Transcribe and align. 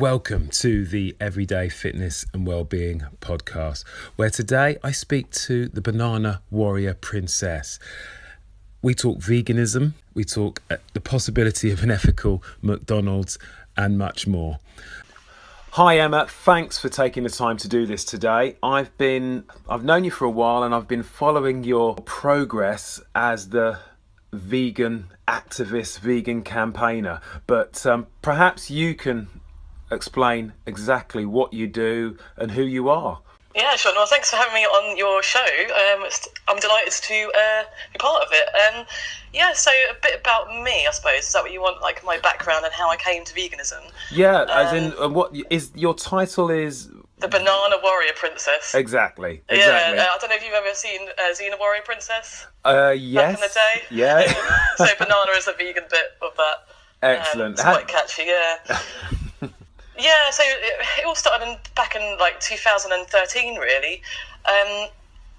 Welcome 0.00 0.48
to 0.52 0.86
the 0.86 1.14
Everyday 1.20 1.68
Fitness 1.68 2.24
and 2.32 2.46
Wellbeing 2.46 3.02
podcast, 3.20 3.84
where 4.16 4.30
today 4.30 4.78
I 4.82 4.92
speak 4.92 5.30
to 5.32 5.68
the 5.68 5.82
Banana 5.82 6.40
Warrior 6.50 6.94
Princess. 6.94 7.78
We 8.80 8.94
talk 8.94 9.18
veganism, 9.18 9.92
we 10.14 10.24
talk 10.24 10.62
uh, 10.70 10.78
the 10.94 11.02
possibility 11.02 11.70
of 11.70 11.82
an 11.82 11.90
ethical 11.90 12.42
McDonald's, 12.62 13.38
and 13.76 13.98
much 13.98 14.26
more. 14.26 14.58
Hi 15.72 15.98
Emma, 15.98 16.26
thanks 16.26 16.78
for 16.78 16.88
taking 16.88 17.24
the 17.24 17.28
time 17.28 17.58
to 17.58 17.68
do 17.68 17.84
this 17.84 18.02
today. 18.02 18.56
I've 18.62 18.96
been 18.96 19.44
I've 19.68 19.84
known 19.84 20.04
you 20.04 20.10
for 20.10 20.24
a 20.24 20.30
while 20.30 20.62
and 20.62 20.74
I've 20.74 20.88
been 20.88 21.02
following 21.02 21.62
your 21.62 21.94
progress 21.96 23.02
as 23.14 23.50
the 23.50 23.78
vegan 24.32 25.08
activist, 25.28 25.98
vegan 25.98 26.42
campaigner. 26.42 27.20
But 27.46 27.84
um, 27.84 28.06
perhaps 28.22 28.70
you 28.70 28.94
can 28.94 29.39
explain 29.90 30.52
exactly 30.66 31.24
what 31.24 31.52
you 31.52 31.66
do 31.66 32.16
and 32.36 32.50
who 32.50 32.62
you 32.62 32.88
are. 32.88 33.20
Yeah, 33.54 33.74
sure. 33.74 33.92
Well, 33.94 34.06
thanks 34.06 34.30
for 34.30 34.36
having 34.36 34.54
me 34.54 34.64
on 34.64 34.96
your 34.96 35.22
show. 35.22 35.40
Um, 35.40 36.08
I'm 36.46 36.58
delighted 36.60 36.92
to 36.92 37.32
uh, 37.36 37.64
be 37.92 37.98
part 37.98 38.22
of 38.22 38.28
it. 38.30 38.48
Um, 38.54 38.86
yeah, 39.32 39.52
so 39.54 39.70
a 39.70 39.94
bit 40.00 40.20
about 40.20 40.48
me, 40.62 40.86
I 40.86 40.90
suppose. 40.92 41.26
Is 41.26 41.32
that 41.32 41.42
what 41.42 41.52
you 41.52 41.60
want, 41.60 41.82
like 41.82 42.04
my 42.04 42.18
background 42.18 42.64
and 42.64 42.72
how 42.72 42.88
I 42.88 42.96
came 42.96 43.24
to 43.24 43.34
veganism? 43.34 43.90
Yeah, 44.12 44.42
um, 44.42 44.48
as 44.50 44.72
in, 44.72 44.92
uh, 45.00 45.08
what 45.08 45.34
is 45.50 45.72
your 45.74 45.94
title 45.94 46.48
is 46.48 46.90
the 47.18 47.28
Banana 47.28 47.76
Warrior 47.82 48.12
Princess. 48.14 48.74
Exactly. 48.74 49.42
exactly. 49.48 49.96
Yeah, 49.96 50.04
uh, 50.04 50.06
I 50.14 50.18
don't 50.20 50.30
know 50.30 50.36
if 50.36 50.44
you've 50.44 50.54
ever 50.54 50.74
seen 50.74 51.08
uh, 51.08 51.34
Xena 51.34 51.58
Warrior 51.58 51.82
Princess. 51.84 52.46
Uh, 52.64 52.94
yes. 52.96 53.14
Back 53.14 53.34
in 53.34 53.40
the 53.40 53.54
day. 53.54 53.82
Yeah. 53.90 54.66
so 54.76 54.86
banana 54.98 55.32
is 55.36 55.44
the 55.46 55.52
vegan 55.52 55.84
bit 55.90 56.16
of 56.22 56.36
that. 56.36 56.56
Excellent. 57.02 57.46
Um, 57.46 57.52
it's 57.52 57.62
quite 57.62 57.88
catchy. 57.88 58.24
Yeah. 58.26 58.78
Yeah, 60.00 60.30
so 60.30 60.42
it, 60.46 60.80
it 60.98 61.06
all 61.06 61.14
started 61.14 61.46
in, 61.46 61.56
back 61.74 61.94
in 61.94 62.18
like 62.18 62.40
2013, 62.40 63.56
really. 63.56 64.02
Um, 64.46 64.88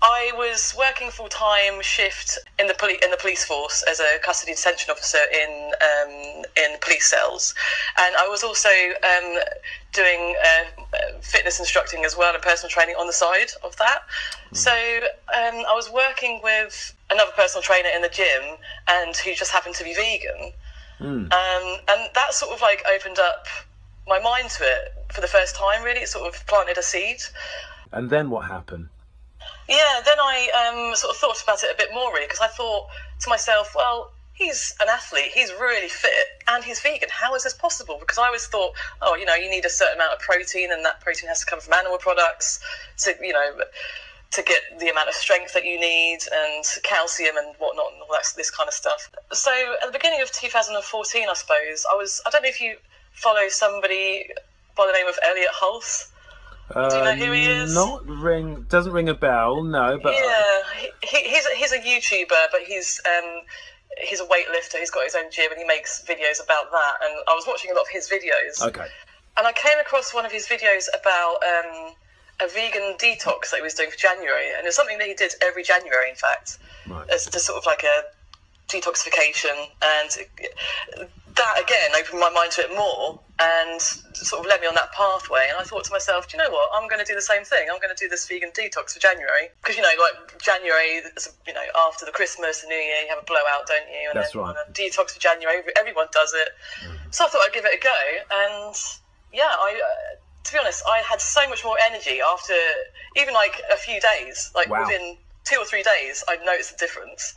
I 0.04 0.32
was 0.36 0.74
working 0.78 1.12
full 1.12 1.30
time 1.30 1.82
shift 1.82 2.40
in 2.58 2.66
the 2.66 2.74
poli- 2.74 3.00
in 3.04 3.12
the 3.12 3.18
police 3.18 3.46
force 3.46 3.84
as 3.88 4.00
a 4.00 4.18
custody 4.24 4.54
detention 4.54 4.90
officer 4.90 5.20
in 5.32 5.72
um, 5.82 6.44
in 6.58 6.78
police 6.82 7.08
cells, 7.08 7.54
and 8.00 8.16
I 8.16 8.28
was 8.28 8.44
also 8.44 8.70
um, 8.70 9.40
doing 9.94 10.36
uh, 10.44 11.20
fitness 11.22 11.60
instructing 11.60 12.04
as 12.04 12.18
well 12.18 12.34
and 12.34 12.42
personal 12.42 12.70
training 12.70 12.96
on 12.96 13.06
the 13.06 13.14
side 13.14 13.52
of 13.64 13.76
that. 13.78 14.02
Mm. 14.52 14.58
So 14.58 14.72
um, 14.72 15.66
I 15.70 15.74
was 15.76 15.92
working 15.92 16.40
with 16.44 16.96
another 17.12 17.32
personal 17.36 17.62
trainer 17.62 17.90
in 17.96 18.02
the 18.02 18.10
gym, 18.10 18.58
and 18.88 19.16
who 19.18 19.36
just 19.36 19.52
happened 19.52 19.76
to 19.76 19.84
be 19.84 19.94
vegan, 19.94 20.52
mm. 21.00 21.32
and 21.32 22.10
that 22.16 22.34
sort 22.34 22.54
of 22.54 22.62
like 22.62 22.84
opened 22.92 23.20
up 23.20 23.46
my 24.08 24.20
mind 24.20 24.50
to 24.52 24.64
it 24.64 25.14
for 25.14 25.22
the 25.22 25.28
first 25.28 25.56
time. 25.56 25.84
Really, 25.84 26.02
it 26.02 26.10
sort 26.10 26.34
of 26.34 26.46
planted 26.48 26.78
a 26.78 26.84
seed. 26.84 27.22
And 27.92 28.10
then 28.10 28.30
what 28.30 28.46
happened? 28.46 28.90
Yeah, 29.68 30.02
then 30.06 30.20
I 30.20 30.90
um, 30.90 30.96
sort 30.96 31.12
of 31.12 31.18
thought 31.18 31.42
about 31.44 31.64
it 31.64 31.72
a 31.74 31.78
bit 31.78 31.90
more, 31.94 32.12
really, 32.14 32.26
because 32.26 32.40
I 32.40 32.48
thought 32.48 32.88
to 33.22 33.30
myself, 33.30 33.74
well, 33.76 34.12
he's 34.34 34.76
an 34.82 34.88
athlete, 34.90 35.32
he's 35.34 35.52
really 35.54 35.88
fit, 35.88 36.12
and 36.48 36.64
he's 36.64 36.80
vegan. 36.80 37.10
How 37.12 37.34
is 37.36 37.44
this 37.44 37.54
possible? 37.54 37.98
Because 38.00 38.18
I 38.18 38.26
always 38.26 38.46
thought, 38.48 38.74
oh, 39.02 39.16
you 39.16 39.26
know, 39.26 39.36
you 39.36 39.50
need 39.50 39.66
a 39.66 39.70
certain 39.70 39.96
amount 39.96 40.14
of 40.14 40.20
protein, 40.20 40.72
and 40.72 40.84
that 40.86 41.02
protein 41.02 41.30
has 41.30 41.40
to 41.42 41.46
come 41.46 41.60
from 41.60 41.74
animal 41.74 41.98
products 41.98 42.60
to, 43.00 43.16
you 43.22 43.34
know, 43.34 43.62
to 44.32 44.42
get 44.44 44.62
the 44.80 44.90
amount 44.90 45.10
of 45.10 45.16
strength 45.16 45.54
that 45.54 45.66
you 45.66 45.80
need, 45.80 46.20
and 46.34 46.66
calcium 46.84 47.38
and 47.38 47.56
whatnot, 47.60 47.94
and 47.94 48.02
all 48.02 48.08
that 48.12 48.26
this 48.36 48.50
kind 48.50 48.68
of 48.68 48.74
stuff. 48.74 49.12
So 49.32 49.52
at 49.82 49.88
the 49.88 49.94
beginning 49.94 50.22
of 50.22 50.32
2014, 50.32 51.28
I 51.30 51.34
suppose 51.34 51.86
I 51.92 51.96
was. 51.96 52.22
I 52.26 52.30
don't 52.30 52.44
know 52.44 52.50
if 52.50 52.62
you 52.62 52.78
follow 53.14 53.48
somebody 53.50 54.30
by 54.76 54.88
the 54.88 54.94
name 54.94 55.08
of 55.08 55.18
Elliott 55.24 55.52
Hulse. 55.54 56.08
Uh, 56.74 56.90
Do 56.90 56.98
you 56.98 57.04
know 57.04 57.26
who 57.26 57.32
he 57.34 57.46
is? 57.46 57.74
Not 57.74 58.06
ring 58.08 58.66
doesn't 58.70 58.94
ring 58.94 59.10
a 59.10 59.14
bell, 59.14 59.64
no. 59.64 60.00
But 60.02 60.14
yeah, 60.14 60.62
he, 61.04 61.18
he's 61.30 61.46
a, 61.46 61.56
he's 61.56 61.72
a 61.74 61.80
YouTuber, 61.80 62.46
but 62.52 62.62
he's 62.66 63.02
um, 63.06 63.42
he's 63.98 64.22
a 64.22 64.26
weightlifter. 64.26 64.80
He's 64.80 64.92
got 64.92 65.04
his 65.04 65.16
own 65.16 65.30
gym 65.32 65.52
and 65.52 65.60
he 65.60 65.66
makes 65.66 66.04
videos 66.04 66.44
about 66.44 66.72
that. 66.72 66.94
And 67.04 67.14
I 67.28 67.34
was 67.34 67.46
watching 67.48 67.72
a 67.72 67.74
lot 67.74 67.82
of 67.82 67.90
his 67.90 68.10
videos. 68.10 68.62
Okay. 68.62 68.88
And 69.38 69.48
I 69.48 69.52
came 69.54 69.80
across 69.80 70.14
one 70.14 70.26
of 70.26 70.32
his 70.32 70.48
videos 70.48 70.88
about 70.94 71.36
um, 71.44 71.94
a 72.42 72.48
vegan 72.48 72.96
detox 72.98 73.52
that 73.52 73.58
he 73.58 73.62
was 73.62 73.74
doing 73.74 73.90
for 73.90 73.98
January, 73.98 74.48
and 74.58 74.68
it's 74.68 74.76
something 74.76 74.98
that 74.98 75.08
he 75.08 75.14
did 75.14 75.34
every 75.42 75.64
January, 75.64 76.10
in 76.10 76.16
fact, 76.16 76.58
right. 76.88 77.10
as 77.10 77.28
just 77.28 77.46
sort 77.46 77.58
of 77.58 77.66
like 77.66 77.84
a 77.84 78.04
detoxification. 78.72 79.68
And 79.82 80.10
that 81.36 81.56
again 81.62 81.92
opened 81.98 82.20
my 82.20 82.30
mind 82.30 82.52
to 82.52 82.62
it 82.62 82.72
more 82.76 83.20
and 83.40 83.82
sort 83.82 84.42
of 84.42 84.46
led 84.46 84.62
me 84.62 84.68
on 84.68 84.76
that 84.76 84.92
pathway. 84.94 85.48
And 85.50 85.58
I 85.58 85.64
thought 85.64 85.84
to 85.86 85.92
myself, 85.92 86.28
do 86.28 86.38
you 86.38 86.44
know 86.44 86.52
what? 86.52 86.70
I'm 86.74 86.88
going 86.88 87.04
to 87.04 87.06
do 87.06 87.16
the 87.16 87.26
same 87.26 87.44
thing. 87.44 87.68
I'm 87.72 87.80
going 87.82 87.94
to 87.94 87.98
do 87.98 88.08
this 88.08 88.28
vegan 88.28 88.52
detox 88.52 88.94
for 88.94 89.00
January 89.00 89.50
because 89.62 89.76
you 89.76 89.82
know, 89.82 89.96
like 89.98 90.42
January, 90.42 91.02
you 91.48 91.54
know, 91.54 91.68
after 91.88 92.06
the 92.06 92.12
Christmas, 92.12 92.62
the 92.62 92.68
New 92.68 92.76
Year, 92.76 93.02
you 93.04 93.10
have 93.10 93.20
a 93.20 93.26
blowout, 93.26 93.68
don't 93.68 93.88
you? 93.90 94.10
And 94.14 94.18
That's 94.20 94.36
right. 94.36 94.56
detox 94.74 95.12
for 95.12 95.20
January. 95.20 95.62
Everyone 95.78 96.08
does 96.12 96.34
it. 96.34 96.50
Mm. 96.86 97.14
So 97.14 97.26
I 97.26 97.28
thought 97.30 97.42
I'd 97.48 97.54
give 97.54 97.66
it 97.66 97.76
a 97.76 97.82
go, 97.82 98.02
and 98.32 98.76
yeah, 99.34 99.52
I. 99.52 99.76
Uh, 99.76 100.18
to 100.44 100.54
be 100.54 100.58
honest, 100.58 100.82
I 100.90 101.04
had 101.08 101.22
so 101.22 101.48
much 101.50 101.64
more 101.64 101.78
energy 101.86 102.20
after 102.20 102.56
even 103.16 103.36
like 103.36 103.62
a 103.72 103.78
few 103.78 104.02
days, 104.02 104.50
like 104.56 104.68
wow. 104.70 104.82
within 104.82 105.16
two 105.44 105.58
or 105.58 105.66
three 105.66 105.84
days, 105.84 106.24
I 106.28 106.38
noticed 106.44 106.74
a 106.74 106.78
difference. 106.78 107.34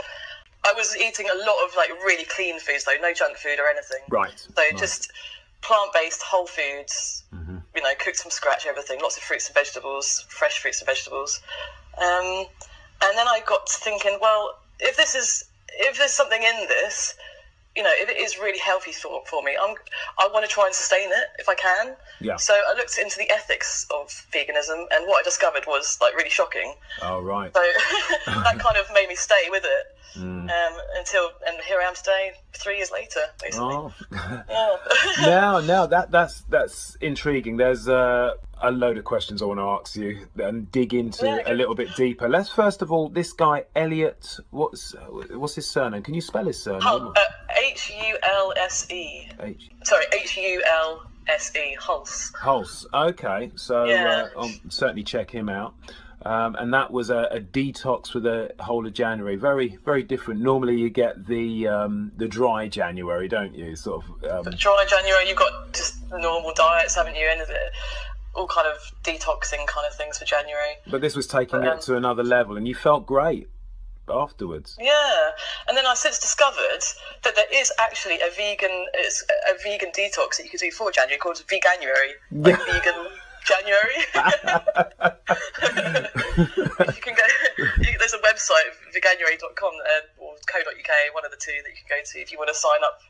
I 0.64 0.72
was 0.76 0.96
eating 0.96 1.26
a 1.28 1.38
lot 1.38 1.64
of 1.64 1.76
like 1.76 1.90
really 2.04 2.24
clean 2.24 2.58
foods 2.58 2.84
though, 2.84 2.92
no 3.00 3.12
junk 3.12 3.36
food 3.36 3.58
or 3.58 3.68
anything. 3.68 4.00
Right. 4.08 4.38
So 4.38 4.52
right. 4.56 4.76
just 4.76 5.10
plant 5.62 5.92
based, 5.92 6.22
whole 6.22 6.46
foods. 6.46 7.24
Mm-hmm. 7.34 7.56
You 7.76 7.82
know, 7.82 7.92
cooked 7.98 8.20
from 8.20 8.30
scratch, 8.30 8.66
everything. 8.66 9.00
Lots 9.00 9.16
of 9.16 9.22
fruits 9.22 9.48
and 9.48 9.54
vegetables, 9.54 10.24
fresh 10.28 10.58
fruits 10.60 10.80
and 10.80 10.86
vegetables. 10.86 11.40
Um, 11.98 12.46
and 13.02 13.18
then 13.18 13.28
I 13.28 13.42
got 13.46 13.66
to 13.66 13.72
thinking, 13.72 14.18
well, 14.20 14.58
if 14.80 14.96
this 14.96 15.14
is 15.14 15.44
if 15.76 15.98
there's 15.98 16.12
something 16.12 16.42
in 16.42 16.68
this, 16.68 17.14
you 17.76 17.82
know, 17.82 17.90
if 17.94 18.08
it 18.08 18.16
is 18.18 18.38
really 18.38 18.58
healthy 18.58 18.92
thought 18.92 19.26
for 19.26 19.42
me, 19.42 19.56
I'm, 19.60 19.74
I 20.18 20.28
want 20.32 20.44
to 20.44 20.50
try 20.50 20.66
and 20.66 20.74
sustain 20.74 21.08
it 21.08 21.28
if 21.38 21.48
I 21.48 21.54
can. 21.54 21.94
Yeah. 22.20 22.36
So 22.36 22.54
I 22.54 22.74
looked 22.76 22.98
into 22.98 23.18
the 23.18 23.28
ethics 23.30 23.86
of 23.92 24.08
veganism, 24.32 24.86
and 24.92 25.06
what 25.08 25.20
I 25.20 25.22
discovered 25.24 25.64
was 25.66 25.98
like 26.00 26.14
really 26.14 26.30
shocking. 26.30 26.74
Oh 27.02 27.20
right. 27.20 27.52
So 27.54 27.62
that 28.26 28.58
kind 28.58 28.76
of 28.76 28.86
made 28.94 29.08
me 29.08 29.16
stay 29.16 29.48
with 29.50 29.64
it. 29.64 29.86
Mm. 30.16 30.48
Um, 30.48 30.78
until 30.96 31.30
and 31.48 31.60
here 31.66 31.80
I 31.80 31.88
am 31.88 31.94
today, 31.94 32.32
three 32.52 32.76
years 32.76 32.92
later, 32.92 33.20
basically. 33.42 33.74
Oh. 33.74 33.92
yeah. 34.12 34.42
now, 35.22 35.60
now 35.60 35.86
that 35.86 36.12
that's 36.12 36.42
that's 36.42 36.96
intriguing. 37.00 37.56
There's 37.56 37.88
uh, 37.88 38.34
a 38.64 38.70
load 38.70 38.98
of 38.98 39.04
questions 39.04 39.42
I 39.42 39.44
want 39.44 39.60
to 39.60 39.64
ask 39.64 39.96
you 39.96 40.26
and 40.36 40.70
dig 40.70 40.94
into 40.94 41.50
a 41.50 41.54
little 41.54 41.74
bit 41.74 41.88
deeper. 41.96 42.28
Let's 42.28 42.50
first 42.50 42.82
of 42.82 42.90
all, 42.90 43.08
this 43.08 43.32
guy 43.32 43.64
Elliott. 43.76 44.38
What's 44.50 44.94
what's 45.30 45.54
his 45.54 45.68
surname? 45.68 46.02
Can 46.02 46.14
you 46.14 46.20
spell 46.20 46.46
his 46.46 46.62
surname? 46.62 46.82
Uh, 46.82 47.14
H 47.62 47.92
U 47.96 48.18
L 48.22 48.52
S 48.56 48.90
E. 48.90 49.28
Sorry, 49.84 50.04
H 50.12 50.36
U 50.36 50.62
L 50.66 51.10
S 51.28 51.52
E. 51.56 51.76
Hulse. 51.80 52.32
Hulse. 52.34 52.86
Okay, 52.92 53.50
so 53.54 53.84
yeah. 53.84 54.28
uh, 54.36 54.40
I'll 54.40 54.54
certainly 54.68 55.04
check 55.04 55.30
him 55.30 55.48
out. 55.48 55.74
Um, 56.26 56.54
and 56.54 56.72
that 56.72 56.90
was 56.90 57.10
a, 57.10 57.28
a, 57.32 57.40
detox 57.40 58.10
for 58.10 58.18
the 58.18 58.54
whole 58.58 58.86
of 58.86 58.94
January. 58.94 59.36
Very, 59.36 59.76
very 59.84 60.02
different. 60.02 60.40
Normally, 60.40 60.80
you 60.80 60.88
get 60.88 61.26
the 61.26 61.68
um, 61.68 62.12
the 62.16 62.26
dry 62.26 62.66
January, 62.66 63.28
don't 63.28 63.54
you? 63.54 63.76
Sort 63.76 64.04
of. 64.04 64.46
Um... 64.46 64.52
dry 64.54 64.86
January, 64.88 65.28
you've 65.28 65.36
got 65.36 65.74
just 65.74 65.96
normal 66.10 66.54
diets, 66.54 66.94
haven't 66.94 67.14
you? 67.14 67.28
And 67.30 67.42
all 68.34 68.46
kind 68.48 68.66
of 68.66 68.78
detoxing 69.02 69.66
kind 69.66 69.86
of 69.86 69.94
things 69.94 70.18
for 70.18 70.24
January. 70.24 70.74
But 70.86 71.00
this 71.00 71.16
was 71.16 71.26
taking 71.26 71.60
but, 71.60 71.78
it 71.78 71.80
to 71.82 71.96
another 71.96 72.22
level, 72.22 72.56
and 72.56 72.66
you 72.66 72.74
felt 72.74 73.06
great 73.06 73.48
afterwards. 74.08 74.76
Yeah, 74.80 75.30
and 75.68 75.76
then 75.76 75.86
I 75.86 75.94
since 75.94 76.18
discovered 76.18 76.82
that 77.22 77.34
there 77.36 77.46
is 77.52 77.72
actually 77.78 78.16
a 78.16 78.30
vegan, 78.36 78.86
it's 78.94 79.24
a 79.50 79.62
vegan 79.62 79.90
detox 79.90 80.36
that 80.36 80.44
you 80.44 80.50
can 80.50 80.58
do 80.58 80.70
for 80.70 80.90
January 80.90 81.18
called 81.18 81.42
Veganuary, 81.48 82.12
like 82.32 82.58
yeah. 82.58 82.72
vegan 82.72 83.06
January. 83.44 84.00
you 86.94 87.00
can 87.00 87.14
go. 87.14 87.22
You, 87.78 87.96
there's 87.98 88.14
a 88.14 88.22
website, 88.24 88.72
veganuary.com 88.92 89.74
uh, 89.74 90.00
or 90.18 90.34
co.uk, 90.46 91.14
one 91.14 91.24
of 91.24 91.30
the 91.30 91.36
two 91.36 91.52
that 91.62 91.70
you 91.70 91.76
can 91.76 91.86
go 91.88 92.02
to 92.04 92.20
if 92.20 92.32
you 92.32 92.38
want 92.38 92.48
to 92.48 92.54
sign 92.54 92.82
up 92.84 93.00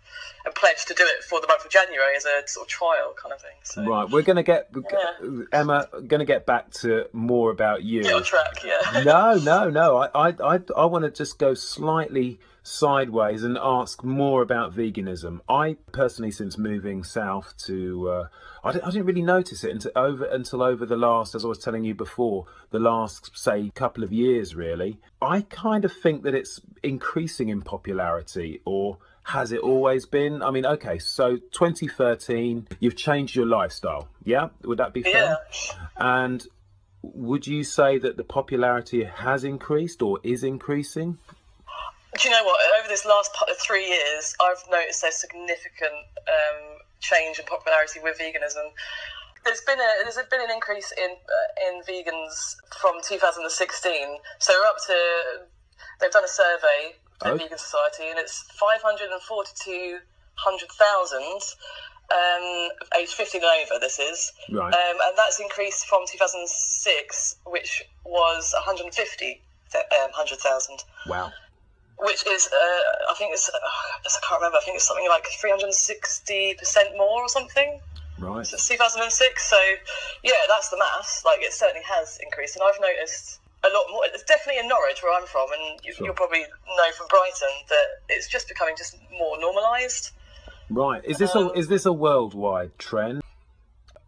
and 0.45 0.55
pledge 0.55 0.85
to 0.87 0.95
do 0.95 1.05
it 1.05 1.25
for 1.25 1.41
the 1.41 1.47
month 1.47 1.65
of 1.65 1.71
January 1.71 2.17
as 2.17 2.25
a 2.25 2.47
sort 2.47 2.67
of 2.67 2.69
trial 2.69 3.15
kind 3.21 3.33
of 3.33 3.41
thing. 3.41 3.57
So, 3.63 3.85
right, 3.85 4.11
we're 4.11 4.23
going 4.23 4.37
to 4.37 4.43
get 4.43 4.69
yeah. 4.75 5.45
Emma. 5.53 5.89
Going 5.93 6.21
to 6.21 6.25
get 6.25 6.47
back 6.47 6.71
to 6.83 7.07
more 7.13 7.51
about 7.51 7.83
you. 7.83 8.03
Get 8.03 8.15
on 8.15 8.25
track, 8.25 8.63
yeah. 8.65 9.03
no, 9.05 9.37
no, 9.37 9.71
no. 9.71 9.99
I, 9.99 10.29
I, 10.29 10.55
I, 10.55 10.61
I 10.77 10.85
want 10.87 11.05
to 11.05 11.11
just 11.11 11.39
go 11.39 11.55
slightly 11.55 12.41
sideways 12.65 13.45
and 13.45 13.59
ask 13.61 14.03
more 14.03 14.43
about 14.43 14.75
veganism. 14.75 15.39
I 15.49 15.77
personally, 15.93 16.31
since 16.31 16.57
moving 16.59 17.05
south 17.05 17.55
to, 17.67 18.09
uh, 18.09 18.27
I, 18.65 18.73
didn't, 18.73 18.85
I, 18.85 18.91
didn't, 18.91 19.07
really 19.07 19.23
notice 19.23 19.63
it 19.63 19.71
until 19.71 19.93
over 19.95 20.25
until 20.25 20.63
over 20.63 20.87
the 20.87 20.97
last, 20.97 21.35
as 21.35 21.45
I 21.45 21.49
was 21.49 21.59
telling 21.59 21.85
you 21.85 21.95
before, 21.95 22.47
the 22.71 22.81
last 22.81 23.37
say 23.39 23.71
couple 23.75 24.03
of 24.03 24.13
years. 24.13 24.57
Really, 24.57 24.99
I 25.21 25.43
kind 25.43 25.85
of 25.85 25.93
think 25.93 26.25
that 26.25 26.35
it's 26.35 26.61
increasing 26.83 27.51
in 27.51 27.61
popularity 27.63 28.63
or 28.65 28.99
Has 29.25 29.53
it 29.53 29.61
always 29.61 30.07
been? 30.07 30.43
I 30.43 30.51
mean, 30.51 30.67
okay, 30.67 30.99
so 30.99 31.37
2013, 31.37 32.69
you've 32.81 32.97
changed 32.97 33.37
your 33.37 33.47
lifestyle. 33.47 34.09
Yeah, 34.25 34.49
would 34.65 34.79
that 34.79 34.93
be 34.93 35.03
fair? 35.03 35.39
Yeah. 35.39 35.87
And 35.97 36.47
would 37.03 37.47
you 37.47 37.63
say 37.65 37.99
that 37.99 38.17
the 38.17 38.25
popularity 38.25 39.05
has 39.05 39.45
increased 39.45 40.01
or 40.01 40.19
is 40.23 40.43
increasing? 40.43 41.19
Do 42.21 42.29
you 42.29 42.35
know 42.35 42.45
what? 42.45 42.61
Over 42.79 42.89
this 42.89 43.05
last 43.05 43.31
three 43.61 43.89
years, 43.89 44.35
I've 44.41 44.63
noticed 44.71 45.03
a 45.03 45.11
significant 45.11 46.07
um, 46.29 46.79
change 47.01 47.39
in 47.39 47.45
popularity 47.47 47.99
with 48.03 48.19
veganism. 48.19 48.71
There's 49.45 49.61
been 49.63 49.81
a 49.81 49.91
there's 50.05 50.17
been 50.31 50.41
an 50.41 50.51
increase 50.51 50.93
in 50.97 51.11
uh, 51.11 51.69
in 51.69 51.83
vegans 51.83 52.57
from 52.81 53.01
2016. 53.03 54.19
So 54.39 54.53
we're 54.55 54.67
up 54.67 54.77
to 54.87 54.97
they've 56.01 56.11
done 56.11 56.25
a 56.25 56.29
survey 56.29 56.95
the 57.21 57.31
Oh. 57.33 57.37
Vegan 57.37 57.59
Society, 57.59 58.09
and 58.11 58.19
it's 58.19 58.43
542,000 58.59 61.23
um, 62.13 62.69
age 63.01 63.15
15 63.15 63.41
and 63.43 63.51
over. 63.71 63.79
This 63.81 63.99
is, 63.99 64.33
Right. 64.51 64.75
um, 64.75 64.97
and 65.05 65.17
that's 65.17 65.41
increased 65.41 65.87
from 65.87 66.05
2006, 66.11 67.37
which 67.47 67.83
was 68.05 68.53
150 68.55 69.41
um, 69.75 70.11
100,000 70.11 70.85
Wow. 71.07 71.33
Which 71.99 72.27
is 72.27 72.49
uh, 72.49 73.11
I 73.11 73.15
think 73.17 73.33
it's 73.33 73.49
uh, 73.49 73.53
I 73.59 74.09
can't 74.29 74.41
remember. 74.41 74.59
I 74.59 74.65
think 74.65 74.77
it's 74.77 74.87
something 74.87 75.09
like 75.09 75.27
360 75.41 76.55
percent 76.59 76.91
more 76.97 77.23
or 77.23 77.29
something 77.29 77.81
Right. 78.19 78.47
since 78.47 78.69
2006. 78.69 79.45
So 79.45 79.57
yeah, 80.23 80.33
that's 80.49 80.69
the 80.71 80.79
maths. 80.79 81.25
Like 81.25 81.41
it 81.41 81.53
certainly 81.53 81.83
has 81.87 82.19
increased, 82.23 82.57
and 82.57 82.65
I've 82.67 82.81
noticed 82.81 83.41
a 83.65 83.69
lot 83.69 83.85
more. 83.91 84.03
It's 84.07 84.23
definitely 84.25 84.61
in 84.61 84.69
Norwich 84.69 85.03
where 85.03 85.13
I'm 85.19 85.27
from, 85.27 85.49
and 85.53 85.81
you, 85.85 85.93
Sure. 85.95 86.07
you'll 86.07 86.15
probably 86.15 86.41
know 86.41 86.93
from 86.97 87.07
Brighton 87.09 87.49
that 87.69 87.87
it's 88.09 88.29
just 88.29 88.49
becoming 88.49 88.75
just 88.77 88.97
more 89.19 89.39
normalised. 89.41 90.11
Right. 90.71 91.05
Is 91.05 91.19
this 91.19 91.35
a 91.35 91.51
is 91.53 91.69
this 91.69 91.87
a 91.87 91.93
worldwide 91.93 92.79
trend? 92.79 93.23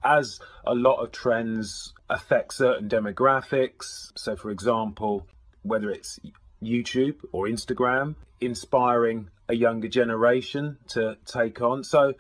As 0.05 0.39
a 0.65 0.75
lot 0.75 1.03
of 1.03 1.11
trends 1.11 1.93
affect 2.09 2.55
certain 2.55 2.89
demographics, 2.89 4.13
so 4.15 4.37
for 4.37 4.51
example, 4.51 5.27
whether 5.63 5.91
it's 5.91 6.21
YouTube 6.67 7.17
or 7.33 7.47
Instagram, 7.47 8.17
inspiring 8.41 9.31
a 9.49 9.55
younger 9.55 9.89
generation 9.89 10.79
to 10.89 11.17
take 11.25 11.61
on. 11.61 11.85
So 11.85 12.15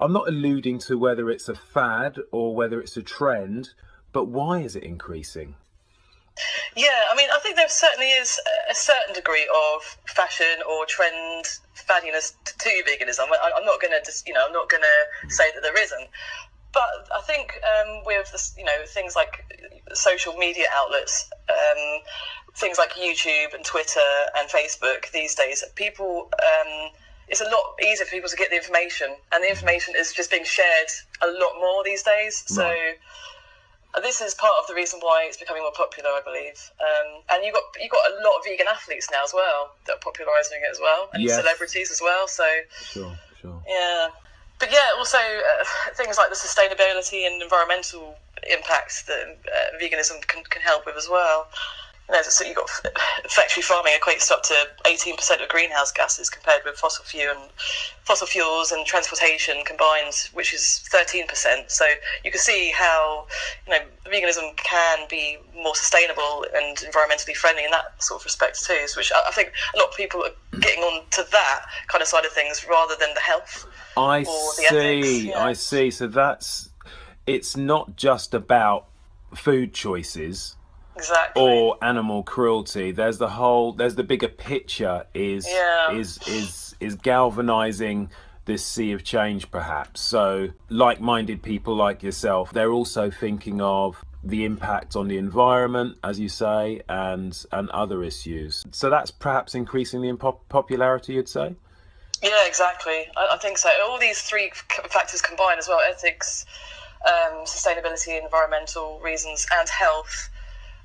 I'm 0.00 0.12
not 0.12 0.28
alluding 0.28 0.78
to 0.80 0.98
whether 0.98 1.30
it's 1.30 1.48
a 1.48 1.54
fad 1.54 2.16
or 2.32 2.54
whether 2.54 2.80
it's 2.80 2.96
a 2.96 3.02
trend, 3.02 3.70
but 4.12 4.26
why 4.26 4.60
is 4.60 4.76
it 4.76 4.82
increasing? 4.82 5.54
Yeah, 6.76 7.02
I 7.10 7.16
mean, 7.16 7.28
I 7.34 7.38
think 7.40 7.56
there 7.56 7.68
certainly 7.68 8.10
is 8.10 8.38
a 8.70 8.74
certain 8.74 9.14
degree 9.14 9.48
of 9.52 9.82
fashion 10.06 10.62
or 10.68 10.86
trend 10.86 11.46
faddiness 11.74 12.32
to 12.44 12.82
veganism. 12.86 13.26
I, 13.30 13.50
I'm 13.56 13.64
not 13.64 13.80
going 13.80 13.92
to 13.92 14.00
just, 14.04 14.26
you 14.28 14.34
know, 14.34 14.44
I'm 14.46 14.52
not 14.52 14.68
going 14.68 14.82
to 14.82 15.30
say 15.30 15.50
that 15.52 15.62
there 15.62 15.82
isn't. 15.82 16.08
But 16.72 17.08
I 17.16 17.22
think 17.22 17.58
um, 17.64 18.04
with 18.04 18.54
you 18.56 18.64
know 18.64 18.84
things 18.86 19.16
like 19.16 19.42
social 19.94 20.34
media 20.34 20.66
outlets, 20.74 21.28
um, 21.48 22.00
things 22.54 22.78
like 22.78 22.92
YouTube 22.92 23.54
and 23.54 23.64
Twitter 23.64 24.00
and 24.36 24.48
Facebook 24.48 25.10
these 25.12 25.34
days, 25.34 25.64
people 25.74 26.28
um, 26.42 26.90
it's 27.28 27.40
a 27.42 27.44
lot 27.44 27.76
easier 27.82 28.06
for 28.06 28.10
people 28.12 28.28
to 28.30 28.36
get 28.36 28.48
the 28.50 28.56
information, 28.56 29.14
and 29.32 29.44
the 29.44 29.48
information 29.50 29.94
is 29.96 30.12
just 30.12 30.30
being 30.30 30.44
shared 30.44 30.88
a 31.22 31.26
lot 31.26 31.52
more 31.60 31.84
these 31.84 32.02
days. 32.02 32.42
So. 32.46 32.62
Right. 32.62 32.94
This 34.02 34.20
is 34.20 34.34
part 34.34 34.52
of 34.60 34.66
the 34.68 34.74
reason 34.74 35.00
why 35.00 35.24
it's 35.26 35.38
becoming 35.38 35.62
more 35.62 35.72
popular, 35.74 36.10
I 36.10 36.20
believe. 36.22 36.60
Um, 36.78 37.22
and 37.30 37.42
you 37.44 37.50
got 37.50 37.62
you 37.80 37.88
got 37.88 38.04
a 38.12 38.14
lot 38.22 38.36
of 38.38 38.44
vegan 38.44 38.66
athletes 38.68 39.08
now 39.10 39.24
as 39.24 39.32
well 39.34 39.72
that 39.86 39.96
are 39.96 39.98
popularising 40.04 40.60
it 40.62 40.70
as 40.70 40.78
well, 40.78 41.08
and 41.14 41.24
Yes. 41.24 41.36
celebrities 41.36 41.90
as 41.90 42.00
well. 42.00 42.28
So 42.28 42.44
Sure, 42.84 43.18
sure. 43.40 43.62
yeah, 43.66 44.08
but 44.58 44.70
yeah, 44.72 44.90
also 44.96 45.18
uh, 45.18 45.64
things 45.94 46.16
like 46.18 46.30
the 46.30 46.36
sustainability 46.36 47.26
and 47.26 47.42
environmental 47.42 48.16
impacts 48.50 49.02
that 49.04 49.36
uh, 49.46 49.78
veganism 49.82 50.26
can, 50.26 50.42
can 50.44 50.62
help 50.62 50.86
with 50.86 50.96
as 50.96 51.08
well. 51.10 51.48
You 52.08 52.14
know, 52.14 52.22
so 52.22 52.44
you've 52.44 52.56
got 52.56 52.70
factory 53.28 53.62
farming 53.62 53.92
equates 54.00 54.30
up 54.30 54.42
to 54.44 54.54
eighteen 54.86 55.16
percent 55.16 55.42
of 55.42 55.48
greenhouse 55.48 55.92
gases 55.92 56.30
compared 56.30 56.62
with 56.64 56.76
fossil 56.76 57.04
fuel 57.04 57.34
and 57.36 57.50
fossil 58.04 58.26
fuels 58.26 58.72
and 58.72 58.86
transportation 58.86 59.56
combined, 59.66 60.14
which 60.32 60.54
is 60.54 60.82
thirteen 60.90 61.26
percent. 61.26 61.70
So 61.70 61.84
you 62.24 62.30
can 62.30 62.40
see 62.40 62.72
how 62.74 63.26
you 63.66 63.74
know 63.74 63.80
veganism 64.06 64.56
can 64.56 65.06
be 65.10 65.36
more 65.54 65.74
sustainable 65.74 66.46
and 66.54 66.78
environmentally 66.78 67.36
friendly 67.36 67.64
in 67.64 67.70
that 67.72 68.02
sort 68.02 68.22
of 68.22 68.24
respect 68.24 68.64
too. 68.64 68.86
So 68.86 69.00
which 69.00 69.12
I 69.12 69.30
think 69.32 69.52
a 69.74 69.78
lot 69.78 69.88
of 69.88 69.96
people 69.96 70.24
are 70.24 70.58
getting 70.60 70.82
on 70.82 71.04
to 71.10 71.26
that 71.30 71.60
kind 71.88 72.00
of 72.00 72.08
side 72.08 72.24
of 72.24 72.32
things 72.32 72.66
rather 72.68 72.94
than 72.98 73.12
the 73.12 73.20
health. 73.20 73.66
I 73.98 74.20
or 74.20 74.24
the 74.24 74.66
see. 74.70 75.28
yeah. 75.28 75.44
I 75.44 75.52
see. 75.52 75.90
So 75.90 76.06
that's 76.06 76.70
it's 77.26 77.54
not 77.54 77.96
just 77.96 78.32
about 78.32 78.86
food 79.34 79.74
choices 79.74 80.56
Exactly. 80.98 81.42
or 81.42 81.76
animal 81.82 82.22
cruelty. 82.22 82.90
There's 82.92 83.18
the 83.18 83.28
whole. 83.28 83.72
There's 83.72 83.94
the 83.94 84.04
bigger 84.04 84.28
picture. 84.28 85.06
Is 85.14 85.46
Yeah. 85.48 85.92
is 85.92 86.18
is 86.26 86.74
is 86.80 86.94
galvanizing 86.96 88.10
this 88.44 88.64
sea 88.64 88.92
of 88.92 89.04
change, 89.04 89.50
perhaps. 89.50 90.00
So, 90.00 90.48
like-minded 90.70 91.42
people 91.42 91.74
like 91.76 92.02
yourself, 92.02 92.50
they're 92.52 92.72
also 92.72 93.10
thinking 93.10 93.60
of 93.60 94.02
the 94.24 94.44
impact 94.44 94.96
on 94.96 95.06
the 95.06 95.18
environment, 95.18 95.96
as 96.02 96.18
you 96.18 96.28
say, 96.28 96.80
and 96.88 97.44
and 97.52 97.70
other 97.70 98.02
issues. 98.02 98.64
So 98.72 98.90
that's 98.90 99.10
perhaps 99.10 99.54
increasing 99.54 100.00
the 100.02 100.12
popularity. 100.48 101.12
You'd 101.14 101.28
say. 101.28 101.54
Yeah, 102.22 102.46
exactly. 102.46 103.06
I, 103.16 103.34
I 103.34 103.38
think 103.38 103.58
so. 103.58 103.68
All 103.88 103.98
these 103.98 104.20
three 104.22 104.50
factors 104.90 105.22
combined 105.22 105.58
as 105.60 105.68
well 105.68 105.78
ethics, 105.88 106.44
um, 107.06 107.44
sustainability, 107.44 108.20
environmental 108.20 108.98
reasons, 109.00 109.46
and 109.56 109.68
health. 109.68 110.28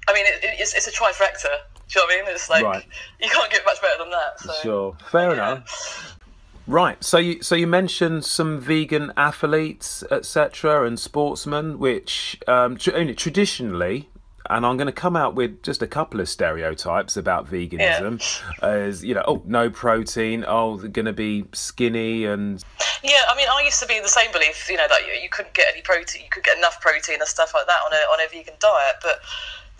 I 0.07 0.13
mean, 0.13 0.25
it, 0.25 0.39
it's, 0.59 0.73
it's 0.73 0.87
a 0.87 0.91
trifecta. 0.91 1.43
Do 1.43 1.99
you 1.99 2.01
know 2.01 2.05
what 2.05 2.13
I 2.13 2.25
mean? 2.25 2.33
It's 2.35 2.49
like 2.49 2.63
Right. 2.63 2.85
you 3.21 3.29
can't 3.29 3.51
get 3.51 3.63
much 3.65 3.81
better 3.81 3.97
than 3.99 4.09
that. 4.11 4.39
So. 4.39 4.53
Sure, 4.61 4.97
fair 5.09 5.27
Yeah. 5.29 5.33
enough. 5.33 6.17
Right, 6.65 7.03
so 7.03 7.17
you 7.17 7.43
so 7.43 7.55
you 7.55 7.67
mentioned 7.67 8.23
some 8.23 8.57
vegan 8.61 9.11
athletes, 9.17 10.01
etc., 10.09 10.85
and 10.87 10.97
sportsmen, 10.97 11.77
which 11.77 12.39
um, 12.47 12.77
tr- 12.77 12.95
only 12.95 13.13
traditionally, 13.13 14.07
and 14.49 14.65
I'm 14.65 14.77
going 14.77 14.87
to 14.87 14.93
come 14.93 15.17
out 15.17 15.35
with 15.35 15.61
just 15.61 15.81
a 15.81 15.87
couple 15.87 16.21
of 16.21 16.29
stereotypes 16.29 17.17
about 17.17 17.51
veganism, 17.51 18.21
as 18.61 19.03
you 19.03 19.13
know, 19.13 19.23
oh, 19.27 19.41
no 19.45 19.69
protein, 19.69 20.45
oh, 20.47 20.77
they're 20.77 20.87
going 20.87 21.05
to 21.05 21.11
be 21.11 21.43
skinny, 21.53 22.23
and 22.23 22.63
Yeah, 23.03 23.23
I 23.29 23.35
mean, 23.35 23.49
I 23.49 23.61
used 23.65 23.81
to 23.81 23.85
be 23.85 23.99
the 23.99 24.07
same 24.07 24.31
belief, 24.31 24.69
you 24.69 24.77
know, 24.77 24.87
that 24.87 25.01
you, 25.05 25.21
you 25.21 25.27
couldn't 25.29 25.53
get 25.53 25.65
any 25.69 25.81
protein, 25.81 26.21
you 26.23 26.29
could 26.31 26.45
get 26.45 26.57
enough 26.57 26.79
protein 26.79 27.15
and 27.19 27.27
stuff 27.27 27.53
like 27.53 27.67
that 27.67 27.79
on 27.85 27.91
a 27.91 27.97
on 28.13 28.25
a 28.25 28.29
vegan 28.29 28.53
diet. 28.59 28.95
But 29.01 29.19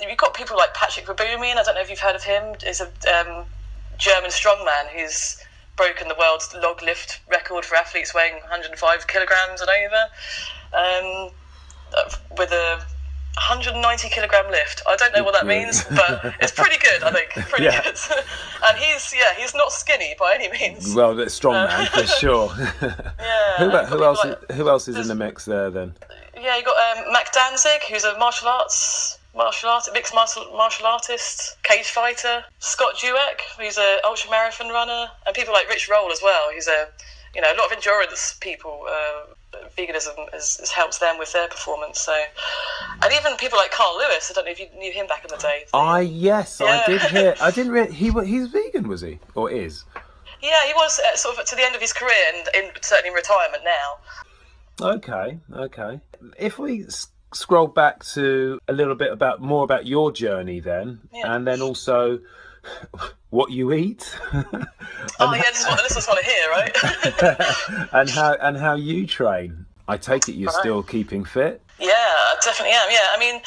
you've 0.09 0.17
got 0.17 0.33
people 0.33 0.57
like 0.57 0.73
Patrik 0.73 1.05
Baboumian. 1.05 1.57
I 1.57 1.63
don't 1.63 1.75
know 1.75 1.81
if 1.81 1.89
you've 1.89 1.99
heard 1.99 2.15
of 2.15 2.23
him. 2.23 2.55
Is 2.65 2.81
a 2.81 2.85
um, 3.13 3.45
German 3.97 4.29
strongman 4.31 4.87
who's 4.95 5.37
broken 5.75 6.07
the 6.07 6.15
world's 6.19 6.53
log 6.55 6.81
lift 6.83 7.19
record 7.31 7.65
for 7.65 7.75
athletes 7.75 8.13
weighing 8.13 8.33
105 8.41 9.07
kilograms 9.07 9.59
and 9.61 9.69
over, 9.69 11.27
um, 11.27 11.31
with 12.37 12.51
a 12.51 12.77
190 13.35 14.09
kilogram 14.09 14.51
lift. 14.51 14.83
I 14.87 14.95
don't 14.95 15.15
know 15.15 15.23
what 15.23 15.33
that 15.33 15.47
means, 15.47 15.83
but 15.89 16.35
it's 16.39 16.51
pretty 16.51 16.77
good. 16.77 17.01
I 17.03 17.11
think 17.11 17.29
pretty 17.49 17.65
Yeah. 17.65 17.81
good. 17.83 17.97
and 18.65 18.77
he's 18.77 19.13
yeah, 19.15 19.33
he's 19.37 19.55
not 19.55 19.71
skinny 19.71 20.15
by 20.19 20.35
any 20.35 20.51
means. 20.51 20.93
well, 20.93 21.15
that's 21.15 21.33
strong 21.33 21.53
man 21.53 21.87
for 21.87 22.05
sure. 22.05 22.53
Yeah. 22.57 22.67
who, 22.81 22.85
and 22.85 23.63
you've 23.63 23.71
got 23.71 23.89
who 23.89 24.03
else? 24.03 24.23
like- 24.23 24.51
who 24.51 24.69
else 24.69 24.87
is 24.87 24.95
in 24.97 25.07
the 25.07 25.15
mix 25.15 25.45
there 25.45 25.71
then? 25.71 25.93
Yeah, 26.39 26.57
you 26.57 26.63
got 26.63 26.97
um, 26.97 27.11
Mac 27.13 27.31
Danzig, 27.31 27.81
who's 27.89 28.03
a 28.03 28.17
martial 28.19 28.47
arts 28.49 29.17
martial 29.35 29.69
art 29.69 29.87
mixed 29.93 30.13
martial 30.13 30.45
martial 30.55 30.85
artist, 30.85 31.57
cage 31.63 31.89
fighter. 31.89 32.43
Scott 32.59 32.95
Jurek, 32.95 33.41
who's 33.59 33.77
a 33.77 33.99
ultra 34.05 34.29
marathon 34.29 34.69
runner, 34.69 35.07
and 35.25 35.35
people 35.35 35.53
like 35.53 35.69
Rich 35.69 35.89
Roll 35.89 36.11
as 36.11 36.21
well. 36.21 36.51
Who's 36.53 36.67
a 36.67 36.87
you 37.35 37.41
know 37.41 37.51
a 37.51 37.57
lot 37.57 37.67
of 37.67 37.73
endurance 37.73 38.37
people. 38.39 38.85
Uh, 38.89 39.33
veganism 39.77 40.31
has, 40.31 40.57
has 40.57 40.71
helped 40.71 40.99
them 40.99 41.17
with 41.17 41.31
their 41.33 41.47
performance. 41.47 41.99
So, 41.99 42.13
and 43.01 43.13
even 43.13 43.35
people 43.37 43.57
like 43.57 43.71
Carl 43.71 43.97
Lewis. 43.97 44.29
I 44.29 44.33
don't 44.33 44.45
know 44.45 44.51
if 44.51 44.59
you 44.59 44.67
knew 44.77 44.91
him 44.91 45.07
back 45.07 45.23
in 45.23 45.29
the 45.29 45.37
day. 45.37 45.65
I 45.73 46.01
yes, 46.01 46.61
I 46.61 46.85
did 46.85 47.01
hear. 47.01 47.35
I 47.41 47.51
didn't. 47.51 47.71
Re- 47.73 47.91
he 47.91 48.11
he's 48.25 48.47
vegan, 48.47 48.87
was 48.87 49.01
he, 49.01 49.19
or 49.35 49.51
is? 49.51 49.83
Yeah, 50.41 50.65
he 50.65 50.73
was 50.73 50.99
uh, 50.99 51.15
sort 51.15 51.37
of 51.37 51.45
to 51.45 51.55
the 51.55 51.63
end 51.63 51.75
of 51.75 51.81
his 51.81 51.93
career, 51.93 52.15
and 52.35 52.47
in, 52.53 52.71
certainly 52.81 53.09
in 53.09 53.15
retirement 53.15 53.63
now. 53.63 53.97
Okay, 54.81 55.39
okay. 55.53 55.99
If 56.37 56.59
we 56.59 56.85
scroll 57.35 57.67
back 57.67 58.03
to 58.13 58.59
a 58.67 58.73
little 58.73 58.95
bit 58.95 59.11
about 59.11 59.41
more 59.41 59.63
about 59.63 59.85
your 59.85 60.11
journey, 60.11 60.59
then, 60.59 60.99
Yeah. 61.13 61.33
and 61.35 61.45
then 61.47 61.61
also 61.61 62.19
what 63.29 63.51
you 63.51 63.73
eat, 63.73 64.17
Oh 65.19 65.33
yeah, 65.33 65.41
this 65.51 65.59
is 65.61 65.65
what 65.67 65.77
the 65.77 65.83
listeners 65.83 66.07
want 66.07 66.19
to 66.23 66.31
hear, 66.31 66.49
right? 66.49 67.87
and 67.93 68.09
how 68.09 68.33
and 68.35 68.57
how 68.57 68.75
you 68.75 69.05
train. 69.07 69.65
I 69.87 69.97
take 69.97 70.29
it 70.29 70.33
you're 70.33 70.47
Right. 70.51 70.59
still 70.59 70.81
keeping 70.83 71.25
fit. 71.25 71.61
Yeah, 71.79 71.91
I 71.91 72.35
definitely 72.43 72.73
am. 72.73 72.87
Yeah, 72.89 73.07
I 73.11 73.19
mean, 73.19 73.41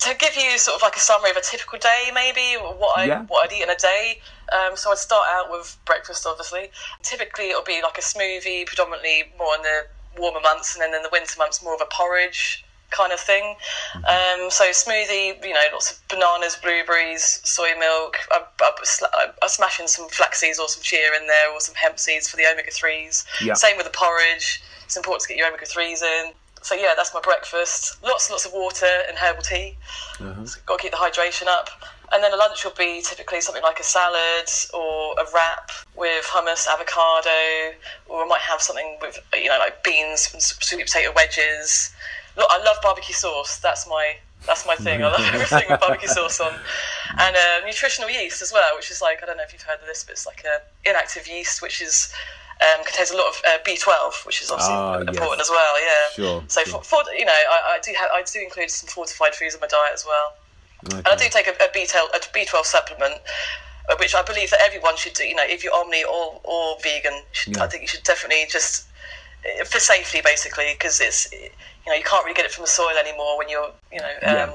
to 0.00 0.14
give 0.18 0.34
you 0.36 0.58
sort 0.58 0.76
of 0.76 0.82
like 0.82 0.96
a 0.96 1.00
summary 1.00 1.30
of 1.30 1.36
a 1.36 1.40
typical 1.42 1.78
day, 1.78 2.10
maybe 2.14 2.54
what 2.62 2.98
I 2.98 3.04
Yeah. 3.04 3.22
what 3.28 3.44
I'd 3.44 3.52
eat 3.56 3.62
in 3.62 3.70
a 3.70 3.76
day. 3.76 4.20
Um, 4.52 4.76
so 4.76 4.90
I'd 4.90 4.98
start 4.98 5.26
out 5.28 5.50
with 5.50 5.76
breakfast, 5.84 6.26
obviously. 6.26 6.70
Typically, 7.02 7.50
it'll 7.50 7.62
be 7.62 7.80
like 7.82 7.98
a 7.98 8.00
smoothie, 8.02 8.66
predominantly 8.66 9.24
more 9.38 9.54
in 9.56 9.62
the 9.62 9.86
warmer 10.18 10.40
months, 10.40 10.74
and 10.74 10.82
then 10.82 10.94
in 10.94 11.02
the 11.02 11.08
winter 11.12 11.34
months, 11.38 11.62
more 11.62 11.74
of 11.74 11.80
a 11.80 11.86
porridge 11.92 12.64
kind 12.90 13.12
of 13.12 13.20
thing. 13.20 13.56
Um, 13.94 14.50
so 14.50 14.64
smoothie, 14.70 15.44
you 15.44 15.54
know, 15.54 15.60
lots 15.72 15.92
of 15.92 16.08
bananas, 16.08 16.56
blueberries, 16.62 17.40
soy 17.44 17.70
milk. 17.78 18.16
I, 18.30 18.42
I, 18.60 19.28
I, 19.42 19.46
smash 19.48 19.80
in 19.80 19.88
some 19.88 20.08
flax 20.08 20.40
seeds 20.40 20.58
or 20.58 20.68
some 20.68 20.82
chia 20.82 21.10
in 21.20 21.26
there, 21.26 21.52
or 21.52 21.60
some 21.60 21.74
hemp 21.74 21.98
seeds 21.98 22.28
for 22.28 22.36
the 22.36 22.46
omega 22.46 22.70
threes. 22.70 23.24
Yeah. 23.42 23.54
Same 23.54 23.76
with 23.76 23.86
the 23.86 23.92
porridge. 23.92 24.62
It's 24.84 24.96
important 24.96 25.22
to 25.22 25.28
get 25.28 25.36
your 25.36 25.48
omega 25.48 25.66
threes 25.66 26.02
in. 26.02 26.32
So 26.62 26.74
yeah, 26.74 26.94
that's 26.96 27.14
my 27.14 27.20
breakfast. 27.20 28.02
Lots 28.02 28.28
and 28.28 28.32
lots 28.32 28.44
of 28.44 28.52
water 28.52 28.90
and 29.08 29.16
herbal 29.16 29.42
tea. 29.42 29.76
So 30.18 30.58
got 30.66 30.78
to 30.78 30.82
keep 30.82 30.90
the 30.90 30.96
hydration 30.96 31.46
up. 31.46 31.68
And 32.12 32.22
then 32.22 32.32
a 32.32 32.36
lunch 32.36 32.64
will 32.64 32.74
be 32.76 33.02
typically 33.02 33.40
something 33.40 33.62
like 33.62 33.80
a 33.80 33.84
salad 33.84 34.48
or 34.74 35.14
a 35.14 35.24
wrap 35.34 35.70
with 35.96 36.24
hummus, 36.24 36.66
avocado, 36.66 37.76
or 38.08 38.24
I 38.24 38.26
might 38.28 38.40
have 38.40 38.60
something 38.60 38.98
with 39.00 39.18
you 39.34 39.48
know 39.48 39.58
like 39.58 39.82
beans 39.82 40.30
and 40.32 40.42
sweet 40.42 40.84
potato 40.84 41.12
wedges. 41.14 41.94
Look, 42.36 42.46
I 42.50 42.62
love 42.64 42.76
barbecue 42.82 43.14
sauce. 43.14 43.58
That's 43.58 43.86
my 43.88 44.16
that's 44.46 44.66
my 44.66 44.76
thing. 44.76 45.02
I 45.02 45.08
love 45.10 45.20
everything 45.34 45.64
with 45.70 45.80
barbecue 45.80 46.08
sauce 46.08 46.38
on, 46.40 46.52
and 47.18 47.34
uh, 47.36 47.66
nutritional 47.66 48.10
yeast 48.10 48.42
as 48.42 48.52
well, 48.52 48.76
which 48.76 48.90
is 48.90 49.00
like 49.02 49.22
I 49.22 49.26
don't 49.26 49.36
know 49.38 49.42
if 49.42 49.52
you've 49.52 49.62
heard 49.62 49.80
of 49.80 49.86
this, 49.86 50.04
but 50.04 50.12
it's 50.12 50.26
like 50.26 50.44
a 50.44 50.88
inactive 50.88 51.26
yeast, 51.26 51.62
which 51.62 51.80
is 51.80 52.12
um, 52.62 52.84
contains 52.84 53.10
a 53.10 53.16
lot 53.16 53.28
of 53.28 53.42
uh, 53.48 53.58
B12, 53.66 54.24
which 54.26 54.40
is 54.42 54.50
obviously 54.50 54.74
Ah, 54.74 54.98
important 54.98 55.38
yes. 55.38 55.46
as 55.46 55.50
well. 55.50 55.74
Yeah. 55.80 56.08
Sure, 56.14 56.44
So 56.48 56.62
sure. 56.64 56.82
For, 56.82 57.02
for 57.04 57.12
you 57.12 57.24
know, 57.24 57.32
I, 57.32 57.76
I 57.76 57.78
do 57.82 57.92
have 57.98 58.10
I 58.12 58.22
do 58.22 58.40
include 58.40 58.70
some 58.70 58.88
fortified 58.88 59.34
foods 59.34 59.54
in 59.54 59.60
my 59.60 59.66
diet 59.66 59.92
as 59.94 60.04
well. 60.06 60.34
And 60.92 61.06
I 61.08 61.16
do 61.16 61.24
take 61.30 61.48
a, 61.48 61.50
a 61.52 61.68
B12 61.74 62.14
a 62.14 62.18
B12 62.20 62.64
supplement, 62.64 63.14
uh, 63.90 63.96
which 63.98 64.14
I 64.14 64.22
believe 64.22 64.50
that 64.50 64.60
everyone 64.64 64.96
should 64.96 65.14
do. 65.14 65.24
You 65.24 65.34
know, 65.34 65.44
if 65.44 65.64
you're 65.64 65.74
omni 65.74 66.04
or 66.04 66.38
or 66.44 66.76
vegan, 66.82 67.22
should, 67.32 67.56
Yeah. 67.56 67.64
I 67.64 67.66
think 67.66 67.82
you 67.82 67.88
should 67.88 68.04
definitely 68.04 68.44
just 68.50 68.86
for 69.66 69.78
safety, 69.80 70.20
basically, 70.24 70.72
because 70.72 71.00
it's 71.00 71.30
you 71.32 71.48
know 71.86 71.94
you 71.94 72.04
can't 72.04 72.24
really 72.24 72.34
get 72.34 72.44
it 72.46 72.52
from 72.52 72.62
the 72.64 72.68
soil 72.70 72.96
anymore 72.98 73.38
when 73.38 73.48
you're 73.48 73.70
you 73.92 74.00
know 74.00 74.12
um, 74.22 74.50
Yeah. 74.50 74.52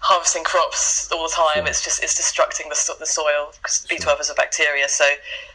harvesting 0.00 0.44
crops 0.44 1.10
all 1.12 1.22
the 1.28 1.34
time. 1.34 1.64
Sure. 1.64 1.66
It's 1.66 1.82
just 1.84 2.02
it's 2.02 2.18
destructing 2.20 2.68
the 2.68 2.94
the 2.98 3.06
soil 3.06 3.52
because 3.56 3.86
B12 3.90 4.20
is 4.20 4.30
a 4.30 4.34
bacteria. 4.34 4.88
So 4.88 5.04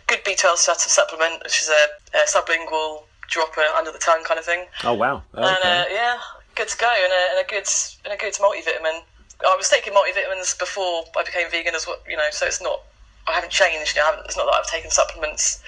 good 0.08 0.24
B12 0.24 0.58
supplement, 0.58 1.44
which 1.44 1.62
is 1.62 1.70
a, 1.70 2.18
a 2.18 2.26
sublingual 2.28 3.04
dropper 3.28 3.62
under 3.78 3.92
the 3.92 3.98
tongue 4.00 4.24
kind 4.24 4.40
of 4.40 4.46
thing. 4.46 4.66
Oh 4.84 4.94
wow. 4.94 5.24
Okay. 5.34 5.44
And 5.48 5.64
uh, 5.64 5.86
yeah, 5.92 6.18
good 6.56 6.68
to 6.68 6.78
go, 6.78 6.90
and 6.90 7.12
a, 7.12 7.22
and 7.38 7.46
a 7.46 7.50
good 7.50 7.68
and 8.06 8.14
a 8.14 8.18
good 8.18 8.34
multivitamin. 8.36 9.02
I 9.46 9.56
was 9.58 9.68
taking 9.70 9.94
multivitamins 9.94 10.58
before 10.58 11.04
I 11.18 11.24
became 11.24 11.50
vegan 11.52 11.76
as 11.76 11.86
well, 11.86 11.98
you 12.08 12.16
know, 12.16 12.28
so 12.32 12.46
it's 12.46 12.62
not 12.62 12.82
I 13.28 13.34
haven't 13.34 13.52
changed. 13.52 13.96
You 13.96 14.02
know, 14.02 14.08
I 14.08 14.12
haven't, 14.12 14.26
it's 14.28 14.38
not 14.38 14.46
that 14.46 14.54
I've 14.56 14.68
taken 14.68 14.90
supplements 14.92 15.62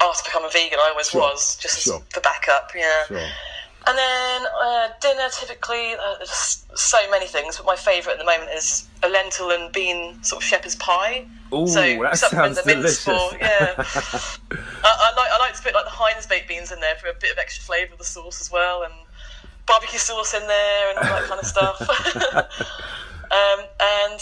after 0.00 0.30
a 0.36 0.50
vegan. 0.50 0.78
I 0.78 0.90
always 0.90 1.10
Sure, 1.10 1.20
was 1.20 1.56
just 1.56 1.82
sure. 1.82 2.02
for 2.10 2.20
backup. 2.20 2.72
Yeah. 2.74 3.06
Sure. 3.06 3.28
And 3.88 3.96
then 3.96 4.42
uh, 4.60 4.88
dinner, 5.00 5.28
typically, 5.30 5.94
uh, 5.94 6.24
so 6.24 6.98
many 7.08 7.26
things, 7.26 7.56
but 7.56 7.66
my 7.66 7.76
favourite 7.76 8.14
at 8.14 8.18
the 8.18 8.24
moment 8.24 8.50
is 8.52 8.88
a 9.04 9.08
lentil 9.08 9.50
and 9.50 9.72
bean 9.72 10.20
sort 10.24 10.42
of 10.42 10.48
shepherd's 10.48 10.74
pie. 10.74 11.24
Ooh, 11.54 11.68
so 11.68 11.80
that 12.02 12.18
sounds 12.18 12.60
delicious. 12.62 13.04
for 13.04 13.12
yeah. 13.40 13.74
I, 13.78 14.90
I 14.90 15.12
like 15.16 15.30
I 15.30 15.38
like 15.38 15.54
to 15.54 15.62
put 15.62 15.72
like 15.74 15.84
the 15.84 15.90
Heinz 15.90 16.26
baked 16.26 16.48
beans 16.48 16.72
in 16.72 16.80
there 16.80 16.96
for 16.96 17.08
a 17.08 17.14
bit 17.14 17.30
of 17.30 17.38
extra 17.38 17.62
flavour 17.62 17.92
of 17.92 17.98
the 17.98 18.04
sauce 18.04 18.40
as 18.40 18.50
well, 18.50 18.82
and 18.82 18.92
barbecue 19.66 20.00
sauce 20.00 20.34
in 20.34 20.44
there 20.48 20.90
and 20.90 20.98
all 20.98 21.20
that 21.20 21.28
kind 21.28 21.40
of 21.40 21.46
stuff. 21.46 21.80
um, 23.30 23.66
and 23.80 24.20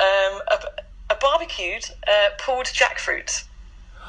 um, 0.00 0.42
a, 0.48 1.14
a 1.14 1.16
barbecued 1.18 1.86
uh, 2.06 2.30
pulled 2.38 2.66
jackfruit. 2.66 3.44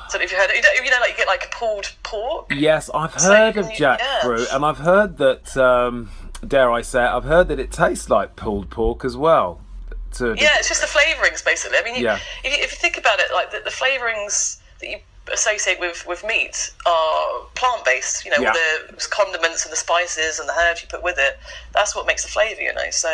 So 0.10 0.20
if 0.20 0.32
you 0.32 0.38
heard, 0.38 0.50
you 0.52 0.62
know, 0.62 0.70
you 0.84 0.90
know, 0.92 0.98
like 1.00 1.12
you 1.12 1.18
get 1.18 1.28
like 1.28 1.52
pulled 1.52 1.92
pork. 2.04 2.52
Yes, 2.54 2.90
I've 2.94 3.14
heard 3.14 3.58
of 3.58 3.68
can- 3.70 3.76
yeah. 3.78 3.98
jackfruit, 3.98 4.54
and 4.56 4.66
I've 4.66 4.80
heard 4.80 5.18
that. 5.18 5.56
Um, 5.58 6.10
dare 6.48 6.72
I 6.72 6.82
say 6.82 7.04
it? 7.04 7.08
I've 7.10 7.26
heard 7.26 7.48
that 7.50 7.60
it 7.60 7.72
tastes 7.72 8.10
like 8.10 8.36
pulled 8.36 8.70
pork 8.70 9.04
as 9.06 9.16
well. 9.18 9.62
To 10.16 10.34
Yeah, 10.38 10.58
it's 10.58 10.68
just 10.68 10.82
the 10.82 10.88
flavourings 10.88 11.44
basically. 11.46 11.78
I 11.78 11.84
mean, 11.84 11.96
you, 11.96 12.04
Yeah. 12.06 12.20
if, 12.44 12.58
you, 12.58 12.64
if 12.64 12.72
you 12.72 12.78
think 12.78 12.98
about 12.98 13.20
it, 13.20 13.28
like 13.34 13.52
the, 13.52 13.60
the 13.64 13.70
flavourings 13.70 14.60
that 14.80 14.90
you 14.90 14.98
associate 15.32 15.80
with, 15.80 16.08
with 16.08 16.24
meat 16.26 16.72
are 16.88 17.42
plant 17.54 17.86
based. 17.86 18.26
You 18.26 18.32
know, 18.32 18.38
Yeah. 18.40 18.54
the 18.54 19.08
condiments 19.12 19.66
and 19.66 19.72
the 19.72 19.78
spices 19.78 20.40
and 20.40 20.50
the 20.50 20.54
herbs 20.54 20.82
you 20.82 20.88
put 20.88 21.04
with 21.04 21.18
it. 21.20 21.38
That's 21.74 21.96
what 21.96 22.08
makes 22.08 22.24
the 22.24 22.30
flavour. 22.30 22.62
You 22.62 22.74
know, 22.74 22.90
so 22.90 23.10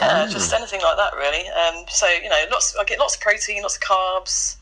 yeah, 0.00 0.26
just 0.30 0.52
anything 0.54 0.80
like 0.80 0.96
that 0.96 1.12
really. 1.14 1.46
Um, 1.48 1.84
so 1.88 2.06
you 2.08 2.30
know, 2.30 2.42
lots 2.50 2.74
I 2.76 2.84
get 2.84 2.98
lots 2.98 3.16
of 3.16 3.20
protein, 3.20 3.60
lots 3.62 3.76
of 3.76 3.82
carbs. 3.82 4.56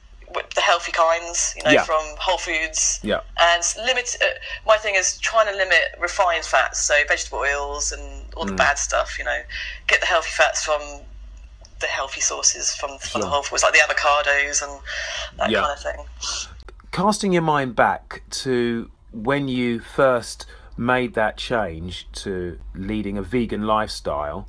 The 0.54 0.60
healthy 0.60 0.92
kinds, 0.92 1.54
you 1.56 1.62
know, 1.64 1.70
Yeah. 1.70 1.84
from 1.84 2.02
Whole 2.18 2.38
Foods, 2.38 3.00
Yeah. 3.02 3.20
and 3.38 3.62
limit. 3.78 4.16
Uh, 4.22 4.26
my 4.66 4.76
thing 4.76 4.94
is 4.94 5.18
trying 5.18 5.46
to 5.46 5.52
limit 5.52 5.94
refined 5.98 6.44
fats, 6.44 6.80
so 6.80 6.94
vegetable 7.08 7.38
oils 7.38 7.90
and 7.92 8.32
all 8.34 8.44
Mm. 8.44 8.48
the 8.48 8.54
bad 8.54 8.78
stuff. 8.78 9.18
You 9.18 9.24
know, 9.24 9.42
get 9.88 10.00
the 10.00 10.06
healthy 10.06 10.30
fats 10.30 10.64
from 10.64 10.80
the 11.80 11.86
healthy 11.86 12.20
sources 12.20 12.74
from, 12.76 12.98
from 12.98 13.22
the 13.22 13.26
whole 13.26 13.42
foods, 13.42 13.62
like 13.62 13.72
the 13.72 13.78
avocados 13.78 14.62
and 14.62 14.80
that 15.38 15.48
Yeah. 15.50 15.60
kind 15.62 15.72
of 15.72 15.82
thing. 15.82 16.06
casting 16.92 17.32
your 17.32 17.42
mind 17.42 17.74
back 17.76 18.20
to 18.30 18.90
when 19.12 19.46
you 19.48 19.78
first 19.80 20.44
made 20.76 21.14
that 21.14 21.36
change 21.36 22.06
to 22.12 22.58
leading 22.74 23.16
a 23.16 23.22
vegan 23.22 23.62
lifestyle 23.66 24.46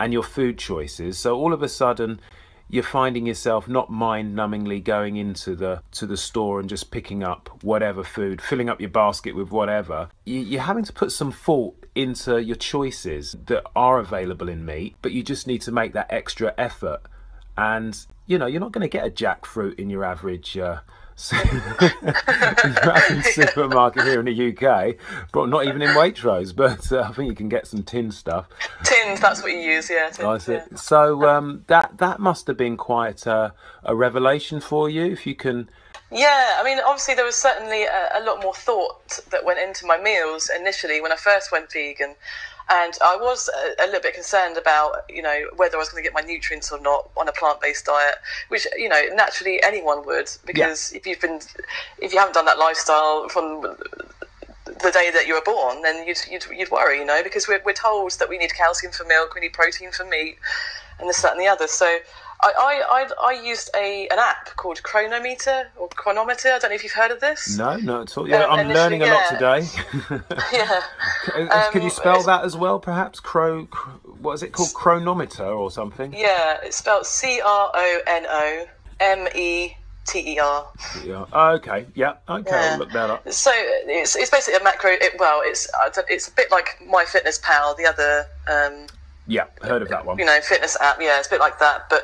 and 0.00 0.12
your 0.12 0.22
food 0.22 0.58
choices 0.58 1.16
so 1.18 1.36
all 1.36 1.52
of 1.52 1.62
a 1.62 1.68
sudden 1.68 2.20
you're 2.68 2.82
finding 2.82 3.26
yourself 3.26 3.68
not 3.68 3.90
mind-numbingly 3.90 4.82
going 4.82 5.16
into 5.16 5.54
the 5.54 5.82
to 5.92 6.06
the 6.06 6.16
store 6.16 6.60
and 6.60 6.68
just 6.68 6.90
picking 6.90 7.22
up 7.22 7.48
whatever 7.62 8.02
food 8.02 8.40
filling 8.40 8.68
up 8.68 8.80
your 8.80 8.90
basket 8.90 9.34
with 9.34 9.50
whatever. 9.50 10.08
You, 10.24 10.40
you're 10.40 10.62
having 10.62 10.84
to 10.84 10.92
put 10.92 11.12
some 11.12 11.32
thought 11.32 11.86
into 11.94 12.42
your 12.42 12.56
choices 12.56 13.36
that 13.46 13.64
are 13.74 13.98
available 13.98 14.48
in 14.48 14.64
meat 14.64 14.96
but 15.02 15.12
you 15.12 15.22
just 15.22 15.46
need 15.46 15.62
to 15.62 15.72
make 15.72 15.92
that 15.92 16.06
extra 16.10 16.54
effort. 16.58 17.00
And 17.56 17.98
you 18.26 18.38
know 18.38 18.46
you're 18.46 18.60
not 18.60 18.72
going 18.72 18.88
to 18.88 18.88
get 18.88 19.06
a 19.06 19.10
jackfruit 19.10 19.78
in 19.78 19.88
your 19.88 20.04
average 20.04 20.58
uh, 20.58 20.80
your 20.80 20.80
average 20.80 20.80
supermarket 23.32 24.04
here 24.04 24.20
in 24.20 24.26
the 24.26 24.54
UK, 24.54 24.96
but 25.32 25.48
not 25.48 25.64
even 25.64 25.80
in 25.80 25.88
Waitrose. 25.90 26.54
But 26.54 26.92
uh, 26.92 27.06
I 27.08 27.12
think 27.12 27.30
you 27.30 27.34
can 27.34 27.48
get 27.48 27.66
some 27.66 27.82
tin 27.82 28.10
stuff. 28.10 28.48
Tins, 28.84 29.20
that's 29.20 29.42
what 29.42 29.52
you 29.52 29.58
use, 29.58 29.88
yeah. 29.88 30.10
Tins, 30.10 30.44
see. 30.44 30.52
yeah. 30.52 30.66
So 30.74 31.26
um, 31.26 31.64
that 31.68 31.96
that 31.98 32.20
must 32.20 32.46
have 32.48 32.58
been 32.58 32.76
quite 32.76 33.26
a, 33.26 33.54
a 33.82 33.96
revelation 33.96 34.60
for 34.60 34.90
you, 34.90 35.04
if 35.04 35.26
you 35.26 35.34
can. 35.34 35.70
Yeah, 36.12 36.58
I 36.60 36.64
mean, 36.64 36.78
obviously 36.86 37.14
there 37.14 37.24
was 37.24 37.34
certainly 37.34 37.84
a, 37.84 38.10
a 38.14 38.22
lot 38.22 38.42
more 38.42 38.54
thought 38.54 39.18
that 39.30 39.44
went 39.44 39.58
into 39.58 39.86
my 39.86 39.98
meals 39.98 40.50
initially 40.54 41.00
when 41.00 41.10
I 41.10 41.16
first 41.16 41.50
went 41.50 41.72
vegan, 41.72 42.14
and 42.68 42.94
I 43.02 43.16
was 43.16 43.48
a, 43.48 43.84
a 43.84 43.86
little 43.86 44.00
bit 44.00 44.14
concerned 44.14 44.56
about, 44.56 45.04
you 45.08 45.22
know, 45.22 45.46
whether 45.56 45.76
I 45.76 45.78
was 45.78 45.88
going 45.88 46.02
to 46.02 46.06
get 46.08 46.14
my 46.14 46.26
nutrients 46.26 46.72
or 46.72 46.80
not 46.80 47.10
on 47.16 47.28
a 47.28 47.32
plant-based 47.32 47.84
diet, 47.86 48.16
which 48.48 48.66
you 48.76 48.88
know 48.88 49.02
naturally 49.14 49.62
anyone 49.62 50.04
would, 50.06 50.30
because 50.44 50.92
if 50.92 51.06
you've 51.06 51.20
been, 51.20 51.40
if 51.98 52.12
you 52.12 52.18
haven't 52.18 52.34
done 52.34 52.46
that 52.46 52.58
lifestyle 52.58 53.28
from 53.28 53.76
the 54.82 54.90
day 54.90 55.10
that 55.12 55.26
you 55.26 55.34
were 55.34 55.42
born, 55.44 55.82
then 55.82 56.06
you'd, 56.06 56.18
you'd, 56.30 56.44
you'd 56.54 56.70
worry, 56.70 56.98
you 56.98 57.04
know, 57.04 57.22
because 57.22 57.48
we're, 57.48 57.60
we're 57.64 57.72
told 57.72 58.12
that 58.18 58.28
we 58.28 58.36
need 58.36 58.54
calcium 58.54 58.92
for 58.92 59.04
milk, 59.04 59.34
we 59.34 59.40
need 59.40 59.52
protein 59.52 59.90
for 59.92 60.04
meat, 60.04 60.36
and 60.98 61.08
this, 61.08 61.22
that, 61.22 61.32
and 61.32 61.40
the 61.40 61.46
other. 61.46 61.66
So 61.66 61.98
I, 62.42 62.52
I, 62.58 63.06
I, 63.22 63.28
I 63.30 63.42
used 63.42 63.70
a 63.76 64.08
an 64.08 64.18
app 64.18 64.54
called 64.56 64.82
Cronometer 64.82 65.68
or 65.76 65.88
Cronometer. 65.88 66.50
I 66.52 66.58
don't 66.58 66.70
know 66.70 66.74
if 66.74 66.82
you've 66.82 66.92
heard 66.92 67.10
of 67.10 67.20
this. 67.20 67.56
No, 67.56 67.76
no, 67.76 68.02
at 68.02 68.16
all. 68.16 68.28
Yeah, 68.28 68.44
Um, 68.44 68.60
I'm 68.60 68.68
learning 68.68 69.02
a 69.02 69.06
lot 69.06 69.28
today. 69.30 69.66
Yeah. 70.52 70.82
Uh, 71.34 71.70
Could 71.70 71.82
you 71.82 71.88
Um, 71.88 71.94
spell 71.94 72.22
that 72.22 72.44
as 72.44 72.56
well, 72.56 72.78
perhaps? 72.78 73.20
Cro, 73.20 73.64
what 74.20 74.34
is 74.34 74.42
it 74.42 74.52
called? 74.52 74.72
Cronometer 74.74 75.44
or 75.46 75.70
something? 75.70 76.12
Yeah, 76.12 76.58
it's 76.62 76.76
spelled 76.76 77.06
C 77.06 77.40
R 77.44 77.70
O 77.74 78.00
N 78.06 78.26
O 78.28 78.66
M 79.00 79.28
E 79.34 79.72
T 80.06 80.34
E 80.34 80.38
R. 80.38 80.66
Yeah. 81.04 81.24
Oh, 81.32 81.48
okay. 81.54 81.86
Yeah. 81.94 82.14
Okay. 82.28 82.50
Yeah. 82.50 82.72
I'll 82.74 82.78
look 82.78 82.92
that 82.92 83.10
up. 83.10 83.32
So 83.32 83.50
it's, 83.54 84.14
it's 84.14 84.30
basically 84.30 84.60
a 84.60 84.62
macro. 84.62 84.90
It, 84.92 85.18
well, 85.18 85.40
it's 85.42 85.68
it's 86.08 86.28
a 86.28 86.32
bit 86.32 86.50
like 86.52 86.78
MyFitnessPal, 86.86 87.76
the 87.76 87.86
other 87.86 88.26
um, 88.46 88.86
Yeah, 89.26 89.46
heard 89.62 89.82
of 89.82 89.88
that 89.88 90.06
one. 90.06 90.18
you 90.18 90.24
know 90.24 90.38
fitness 90.40 90.76
app. 90.80 90.98
Yeah, 91.00 91.18
it's 91.18 91.26
a 91.26 91.30
bit 91.30 91.40
like 91.40 91.58
that, 91.58 91.88
but 91.90 92.02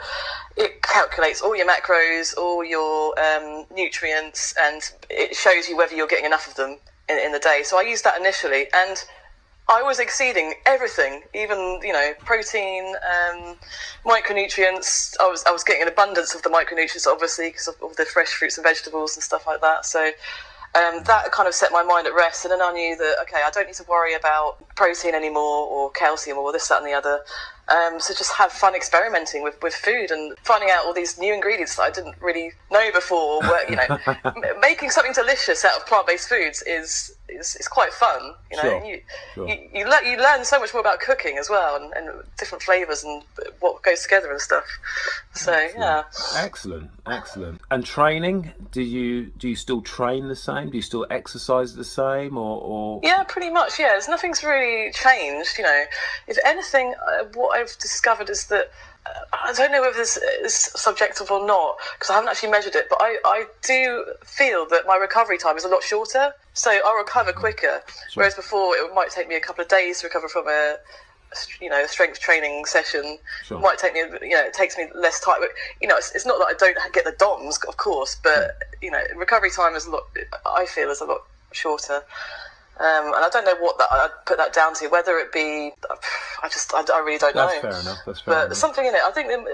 it 0.56 0.82
calculates 0.82 1.40
all 1.40 1.56
your 1.56 1.66
macros, 1.66 2.36
all 2.36 2.64
your 2.64 3.18
um, 3.18 3.64
nutrients, 3.72 4.54
and 4.60 4.82
it 5.08 5.34
shows 5.34 5.68
you 5.68 5.76
whether 5.76 5.94
you're 5.94 6.08
getting 6.08 6.26
enough 6.26 6.48
of 6.48 6.56
them 6.56 6.78
in, 7.08 7.18
in 7.18 7.32
the 7.32 7.38
day. 7.38 7.62
So 7.64 7.78
I 7.78 7.82
used 7.82 8.04
that 8.04 8.18
initially, 8.20 8.66
and 8.74 9.02
I 9.68 9.82
was 9.82 10.00
exceeding 10.00 10.54
everything, 10.66 11.22
even 11.34 11.80
you 11.82 11.92
know 11.92 12.12
protein, 12.24 12.94
um, 12.96 13.56
micronutrients. 14.04 15.14
I 15.20 15.28
was 15.28 15.44
I 15.46 15.52
was 15.52 15.62
getting 15.62 15.82
an 15.82 15.88
abundance 15.88 16.34
of 16.34 16.42
the 16.42 16.50
micronutrients, 16.50 17.06
obviously, 17.06 17.48
because 17.50 17.68
of 17.68 17.76
all 17.80 17.92
the 17.96 18.04
fresh 18.04 18.28
fruits 18.28 18.58
and 18.58 18.64
vegetables 18.64 19.16
and 19.16 19.22
stuff 19.22 19.46
like 19.46 19.60
that. 19.60 19.86
So, 19.86 20.10
Um, 20.74 21.02
that 21.04 21.30
kind 21.32 21.46
of 21.46 21.54
set 21.54 21.70
my 21.70 21.82
mind 21.82 22.06
at 22.06 22.14
rest, 22.14 22.46
and 22.46 22.52
then 22.52 22.62
I 22.62 22.72
knew 22.72 22.96
that 22.96 23.16
okay, 23.22 23.42
I 23.44 23.50
don't 23.50 23.66
need 23.66 23.74
to 23.76 23.84
worry 23.88 24.14
about 24.14 24.56
protein 24.74 25.14
anymore 25.14 25.66
or 25.66 25.90
calcium 25.90 26.38
or 26.38 26.50
this, 26.50 26.66
that, 26.68 26.78
and 26.78 26.86
the 26.86 26.94
other. 26.94 27.20
Um, 27.68 28.00
so 28.00 28.12
just 28.12 28.32
have 28.32 28.52
fun 28.52 28.74
experimenting 28.74 29.42
with, 29.42 29.60
with 29.62 29.74
food 29.74 30.10
and 30.10 30.36
finding 30.42 30.70
out 30.70 30.84
all 30.84 30.92
these 30.92 31.18
new 31.18 31.32
ingredients 31.32 31.76
that 31.76 31.82
I 31.82 31.90
didn't 31.90 32.20
really 32.20 32.52
know 32.70 32.90
before. 32.92 33.40
Where, 33.40 33.70
you 33.70 33.76
know, 33.76 34.54
making 34.60 34.90
something 34.90 35.12
delicious 35.12 35.64
out 35.64 35.76
of 35.80 35.86
plant 35.86 36.06
based 36.06 36.28
foods 36.28 36.62
is, 36.66 37.16
is 37.28 37.56
is 37.56 37.68
quite 37.68 37.92
fun. 37.92 38.34
You 38.50 38.56
know, 38.56 38.62
sure. 38.62 38.84
you, 38.84 39.00
sure. 39.34 39.48
you 39.48 39.68
you, 39.72 39.84
le- 39.86 40.04
you 40.04 40.16
learn 40.18 40.44
so 40.44 40.58
much 40.58 40.74
more 40.74 40.80
about 40.80 41.00
cooking 41.00 41.38
as 41.38 41.48
well 41.48 41.76
and, 41.76 41.92
and 41.94 42.24
different 42.38 42.62
flavors 42.62 43.04
and 43.04 43.22
what 43.60 43.82
goes 43.82 44.02
together 44.02 44.30
and 44.30 44.40
stuff. 44.40 44.64
So 45.34 45.52
excellent. 45.52 45.78
yeah, 45.78 46.02
excellent, 46.36 46.90
excellent. 47.06 47.60
And 47.70 47.84
training? 47.84 48.52
Do 48.70 48.82
you 48.82 49.26
do 49.26 49.48
you 49.48 49.56
still 49.56 49.80
train 49.82 50.28
the 50.28 50.36
same? 50.36 50.70
Do 50.70 50.76
you 50.76 50.82
still 50.82 51.06
exercise 51.10 51.74
the 51.74 51.84
same, 51.84 52.36
or, 52.36 52.60
or... 52.60 53.00
yeah, 53.02 53.22
pretty 53.24 53.50
much. 53.50 53.78
Yeah, 53.78 53.88
there's 53.88 54.08
nothing's 54.08 54.42
really 54.42 54.92
changed. 54.92 55.58
You 55.58 55.64
know, 55.64 55.84
if 56.26 56.38
anything, 56.44 56.94
uh, 57.06 57.24
what 57.34 57.51
I've 57.52 57.76
discovered 57.78 58.28
is 58.30 58.46
that 58.46 58.70
uh, 59.06 59.10
I 59.32 59.52
don't 59.52 59.72
know 59.72 59.80
whether 59.80 59.96
this 59.96 60.16
is 60.16 60.54
subjective 60.54 61.30
or 61.30 61.44
not 61.46 61.76
because 61.98 62.10
I 62.10 62.14
haven't 62.14 62.30
actually 62.30 62.50
measured 62.50 62.74
it, 62.74 62.86
but 62.88 62.98
I, 63.00 63.16
I 63.24 63.44
do 63.62 64.04
feel 64.24 64.66
that 64.70 64.82
my 64.86 64.96
recovery 64.96 65.38
time 65.38 65.56
is 65.56 65.64
a 65.64 65.68
lot 65.68 65.82
shorter. 65.82 66.32
So 66.54 66.70
I'll 66.84 66.96
recover 66.96 67.32
quicker, 67.32 67.82
Sure. 68.10 68.22
whereas 68.22 68.34
before 68.34 68.76
it 68.76 68.94
might 68.94 69.10
take 69.10 69.28
me 69.28 69.36
a 69.36 69.40
couple 69.40 69.62
of 69.62 69.68
days 69.68 70.00
to 70.00 70.06
recover 70.06 70.28
from 70.28 70.46
a 70.48 70.76
you 71.62 71.70
know 71.70 71.82
a 71.82 71.88
strength 71.88 72.20
training 72.20 72.64
session. 72.66 73.18
Sure. 73.44 73.58
It 73.58 73.60
might 73.62 73.78
take 73.78 73.94
me 73.94 74.00
you 74.22 74.36
know 74.36 74.44
it 74.44 74.52
takes 74.54 74.76
me 74.76 74.86
less 74.94 75.18
time. 75.20 75.36
But, 75.40 75.50
you 75.80 75.88
know 75.88 75.96
it's, 75.96 76.14
it's 76.14 76.26
not 76.26 76.38
that 76.38 76.46
I 76.46 76.54
don't 76.58 76.76
get 76.92 77.04
the 77.04 77.14
DOMs, 77.18 77.58
of 77.66 77.76
course, 77.78 78.16
but 78.22 78.56
you 78.82 78.90
know 78.90 79.02
recovery 79.16 79.50
time 79.50 79.74
is 79.74 79.86
a 79.86 79.90
lot. 79.90 80.04
I 80.46 80.66
feel 80.66 80.90
is 80.90 81.00
a 81.00 81.06
lot 81.06 81.22
shorter. 81.52 82.02
Um, 82.80 83.06
and 83.14 83.16
I 83.16 83.28
don't 83.30 83.44
know 83.44 83.54
what 83.60 83.76
that 83.78 83.88
I'd 83.92 84.10
put 84.26 84.38
that 84.38 84.52
down 84.54 84.74
to. 84.76 84.88
Whether 84.88 85.18
it 85.18 85.30
be, 85.30 85.70
I 86.42 86.48
just 86.48 86.72
I, 86.74 86.82
I 86.92 86.98
really 87.00 87.18
don't 87.18 87.34
That's 87.34 87.54
know. 87.62 87.70
fair 87.70 87.80
enough. 87.80 87.98
That's 88.06 88.20
fair 88.20 88.34
But 88.34 88.46
enough. 88.46 88.56
something 88.56 88.84
in 88.86 88.94
it. 88.94 89.00
I 89.04 89.10
think 89.12 89.28
there, 89.28 89.44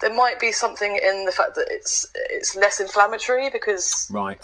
there 0.00 0.14
might 0.14 0.40
be 0.40 0.50
something 0.50 0.96
in 0.96 1.26
the 1.26 1.32
fact 1.32 1.54
that 1.56 1.66
it's 1.70 2.06
it's 2.30 2.56
less 2.56 2.80
inflammatory 2.80 3.50
because 3.50 4.08
Right. 4.10 4.40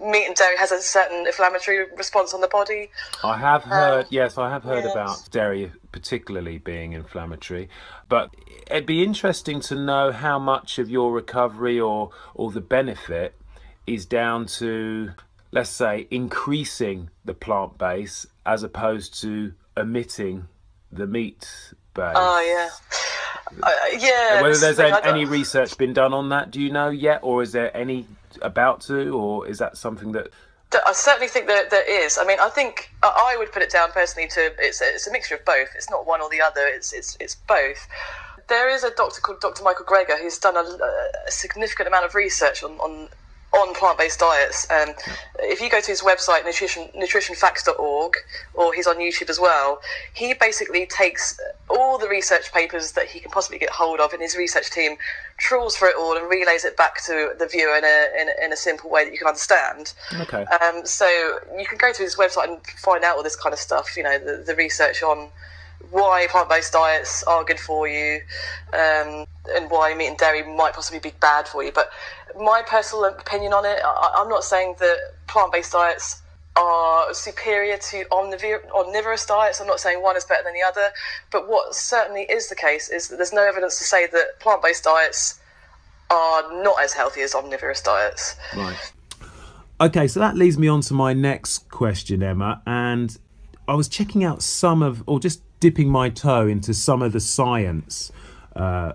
meat 0.00 0.26
and 0.26 0.36
dairy 0.36 0.56
has 0.56 0.70
a 0.70 0.80
certain 0.80 1.26
inflammatory 1.26 1.84
response 1.96 2.32
on 2.32 2.40
the 2.40 2.48
body. 2.48 2.90
I 3.24 3.36
have 3.38 3.64
heard, 3.64 4.06
yes, 4.08 4.38
I 4.38 4.50
have 4.50 4.62
heard 4.62 4.84
yes. 4.84 4.92
about 4.92 5.30
dairy 5.30 5.72
particularly 5.92 6.58
being 6.58 6.92
inflammatory, 6.92 7.68
but 8.08 8.30
it'd 8.68 8.86
be 8.86 9.02
interesting 9.02 9.60
to 9.62 9.74
know 9.74 10.12
how 10.12 10.38
much 10.38 10.78
of 10.78 10.88
your 10.88 11.12
recovery 11.12 11.78
or 11.80 12.10
or 12.34 12.50
the 12.52 12.60
benefit 12.60 13.34
is 13.86 14.06
down 14.06 14.46
to, 14.46 15.10
let's 15.54 15.70
say, 15.70 16.06
increasing 16.10 17.10
the 17.24 17.32
plant 17.32 17.78
base 17.78 18.26
as 18.44 18.62
opposed 18.62 19.20
to 19.22 19.54
omitting 19.76 20.48
the 20.90 21.06
meat 21.06 21.72
base. 21.94 22.12
Oh 22.16 22.40
yeah, 22.40 23.62
uh, 23.62 23.70
yeah. 23.98 24.42
Whether 24.42 24.58
there's 24.58 24.80
any, 24.80 24.90
I 24.92 25.00
don't- 25.00 25.06
any 25.06 25.24
research 25.24 25.78
been 25.78 25.92
done 25.92 26.12
on 26.12 26.28
that, 26.30 26.50
do 26.50 26.60
you 26.60 26.72
know 26.72 26.90
yet, 26.90 27.20
or 27.22 27.42
is 27.42 27.52
there 27.52 27.74
any 27.76 28.06
about 28.42 28.80
to, 28.82 29.10
or 29.16 29.46
is 29.46 29.58
that 29.58 29.76
something 29.76 30.12
that 30.12 30.28
I 30.84 30.92
certainly 30.92 31.28
think 31.28 31.46
that 31.46 31.70
there 31.70 31.88
is. 32.04 32.18
I 32.18 32.24
mean, 32.24 32.40
I 32.40 32.48
think 32.48 32.90
I 33.04 33.34
I 33.34 33.36
would 33.38 33.52
put 33.52 33.62
it 33.62 33.70
down 33.70 33.92
personally 33.92 34.28
to 34.30 34.52
it's 34.58 34.80
a, 34.80 34.86
it's 34.86 35.06
a 35.06 35.12
mixture 35.12 35.36
of 35.36 35.44
both. 35.44 35.68
It's 35.76 35.88
not 35.88 36.04
one 36.04 36.20
or 36.20 36.28
the 36.28 36.40
other. 36.40 36.66
It's 36.66 36.92
it's 36.92 37.16
it's 37.20 37.36
both. 37.36 37.86
There 38.48 38.68
is 38.68 38.82
a 38.82 38.90
doctor 38.90 39.20
called 39.20 39.40
Dr. 39.40 39.62
Michael 39.62 39.86
Greger 39.86 40.20
who's 40.20 40.36
done 40.38 40.56
a, 40.56 40.60
a 40.60 41.30
significant 41.30 41.86
amount 41.88 42.04
of 42.06 42.14
research 42.14 42.62
on 42.64 42.72
on, 42.72 43.08
on 43.54 43.74
plant-based 43.74 44.18
diets. 44.18 44.70
Um, 44.70 44.94
if 45.38 45.60
you 45.60 45.70
go 45.70 45.80
to 45.80 45.86
his 45.86 46.02
website 46.02 46.44
nutrition 46.44 46.88
nutritionfacts.org 46.96 48.16
or 48.54 48.74
he's 48.74 48.86
on 48.86 48.96
YouTube 48.96 49.30
as 49.30 49.38
well, 49.38 49.80
he 50.12 50.34
basically 50.34 50.86
takes 50.86 51.38
all 51.68 51.98
the 51.98 52.08
research 52.08 52.52
papers 52.52 52.92
that 52.92 53.06
he 53.06 53.20
can 53.20 53.30
possibly 53.30 53.58
get 53.58 53.70
hold 53.70 54.00
of 54.00 54.12
and 54.12 54.20
his 54.20 54.36
research 54.36 54.70
team, 54.70 54.96
trawls 55.38 55.76
for 55.76 55.86
it 55.88 55.96
all, 55.96 56.16
and 56.16 56.28
relays 56.28 56.64
it 56.64 56.76
back 56.76 57.02
to 57.04 57.32
the 57.38 57.46
viewer 57.46 57.76
in 57.76 57.84
a 57.84 58.08
in 58.20 58.28
in 58.44 58.52
a 58.52 58.56
simple 58.56 58.90
way 58.90 59.04
that 59.04 59.12
you 59.12 59.18
can 59.18 59.28
understand. 59.28 59.92
okay? 60.20 60.44
Um, 60.44 60.84
so 60.84 61.06
you 61.56 61.66
can 61.66 61.78
go 61.78 61.92
to 61.92 62.02
his 62.02 62.16
website 62.16 62.48
and 62.48 62.66
find 62.66 63.04
out 63.04 63.16
all 63.16 63.22
this 63.22 63.36
kind 63.36 63.52
of 63.52 63.58
stuff. 63.58 63.96
You 63.96 64.02
know, 64.02 64.18
the, 64.18 64.42
the 64.44 64.54
research 64.56 65.02
on 65.02 65.28
why 65.90 66.26
plant-based 66.30 66.72
diets 66.72 67.22
are 67.24 67.44
good 67.44 67.60
for 67.60 67.88
you, 67.88 68.20
um, 68.72 69.26
and 69.54 69.70
why 69.70 69.94
meat 69.94 70.08
and 70.08 70.18
dairy 70.18 70.42
might 70.42 70.74
possibly 70.74 71.00
be 71.00 71.12
bad 71.20 71.46
for 71.48 71.62
you. 71.62 71.72
But 71.72 71.90
my 72.38 72.62
personal 72.66 73.04
opinion 73.04 73.52
on 73.52 73.64
it, 73.64 73.78
I, 73.84 74.14
I'm 74.18 74.28
not 74.28 74.44
saying 74.44 74.76
that 74.80 74.98
plant-based 75.26 75.72
diets 75.72 76.22
are 76.56 77.12
superior 77.12 77.76
to 77.76 78.04
omnivorous 78.12 79.26
diets. 79.26 79.60
I'm 79.60 79.66
not 79.66 79.80
saying 79.80 80.00
one 80.00 80.16
is 80.16 80.24
better 80.24 80.44
than 80.44 80.54
the 80.54 80.62
other. 80.62 80.92
But 81.32 81.48
what 81.48 81.74
certainly 81.74 82.22
is 82.22 82.48
the 82.48 82.54
case 82.54 82.88
is 82.90 83.08
that 83.08 83.16
there's 83.16 83.32
no 83.32 83.42
evidence 83.42 83.78
to 83.78 83.84
say 83.84 84.06
that 84.06 84.38
plant-based 84.38 84.84
diets 84.84 85.40
are 86.10 86.62
not 86.62 86.76
as 86.80 86.92
healthy 86.92 87.22
as 87.22 87.34
omnivorous 87.34 87.82
diets. 87.82 88.36
Right. 88.56 88.92
Okay, 89.80 90.06
so 90.06 90.20
that 90.20 90.36
leads 90.36 90.56
me 90.56 90.68
on 90.68 90.80
to 90.82 90.94
my 90.94 91.12
next 91.12 91.68
question, 91.70 92.22
Emma. 92.22 92.62
And 92.66 93.18
I 93.66 93.74
was 93.74 93.88
checking 93.88 94.22
out 94.22 94.40
some 94.40 94.80
of, 94.80 95.02
or 95.06 95.18
just 95.18 95.42
dipping 95.60 95.88
my 95.88 96.08
toe 96.10 96.46
into 96.46 96.74
some 96.74 97.02
of 97.02 97.12
the 97.12 97.20
science 97.20 98.12
uh, 98.56 98.92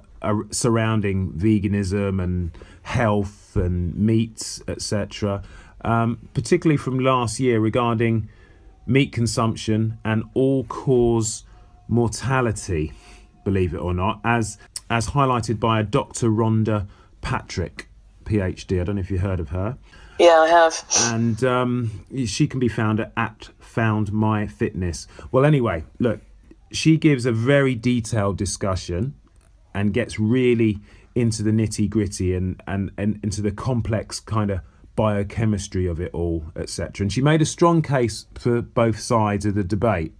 surrounding 0.51 1.31
veganism 1.33 2.21
and 2.23 2.51
health 2.83 3.55
and 3.55 3.95
meats, 3.95 4.61
etc. 4.67 5.41
Um, 5.83 6.29
particularly 6.33 6.77
from 6.77 6.99
last 6.99 7.39
year 7.39 7.59
regarding 7.59 8.29
meat 8.85 9.11
consumption 9.11 9.97
and 10.03 10.23
all 10.33 10.63
cause 10.65 11.43
mortality, 11.87 12.93
believe 13.43 13.73
it 13.73 13.77
or 13.77 13.93
not, 13.93 14.19
as 14.23 14.57
as 14.89 15.09
highlighted 15.09 15.59
by 15.59 15.79
a 15.79 15.83
Dr. 15.83 16.29
Rhonda 16.29 16.87
Patrick, 17.21 17.87
PhD. 18.25 18.81
I 18.81 18.83
don't 18.83 18.95
know 18.95 19.01
if 19.01 19.11
you 19.11 19.19
heard 19.19 19.39
of 19.39 19.49
her 19.49 19.77
Yeah, 20.19 20.39
I 20.39 20.47
have. 20.47 20.83
and 21.13 21.43
um, 21.43 22.05
she 22.25 22.47
can 22.47 22.59
be 22.59 22.67
found 22.69 22.99
at, 22.99 23.11
at 23.15 23.49
Found 23.59 24.11
My 24.11 24.47
Fitness. 24.47 25.07
Well, 25.31 25.45
anyway, 25.45 25.83
look, 25.99 26.21
she 26.71 26.97
gives 26.97 27.25
a 27.25 27.31
very 27.31 27.75
detailed 27.75 28.37
discussion 28.37 29.15
and 29.73 29.93
gets 29.93 30.19
really 30.19 30.79
into 31.15 31.43
the 31.43 31.51
nitty 31.51 31.89
gritty 31.89 32.33
and, 32.33 32.61
and, 32.67 32.91
and 32.97 33.19
into 33.23 33.41
the 33.41 33.51
complex 33.51 34.19
kind 34.19 34.51
of 34.51 34.61
biochemistry 34.95 35.87
of 35.87 35.99
it 35.99 36.11
all, 36.13 36.45
etc. 36.55 37.05
And 37.05 37.13
she 37.13 37.21
made 37.21 37.41
a 37.41 37.45
strong 37.45 37.81
case 37.81 38.25
for 38.35 38.61
both 38.61 38.99
sides 38.99 39.45
of 39.45 39.55
the 39.55 39.63
debate, 39.63 40.13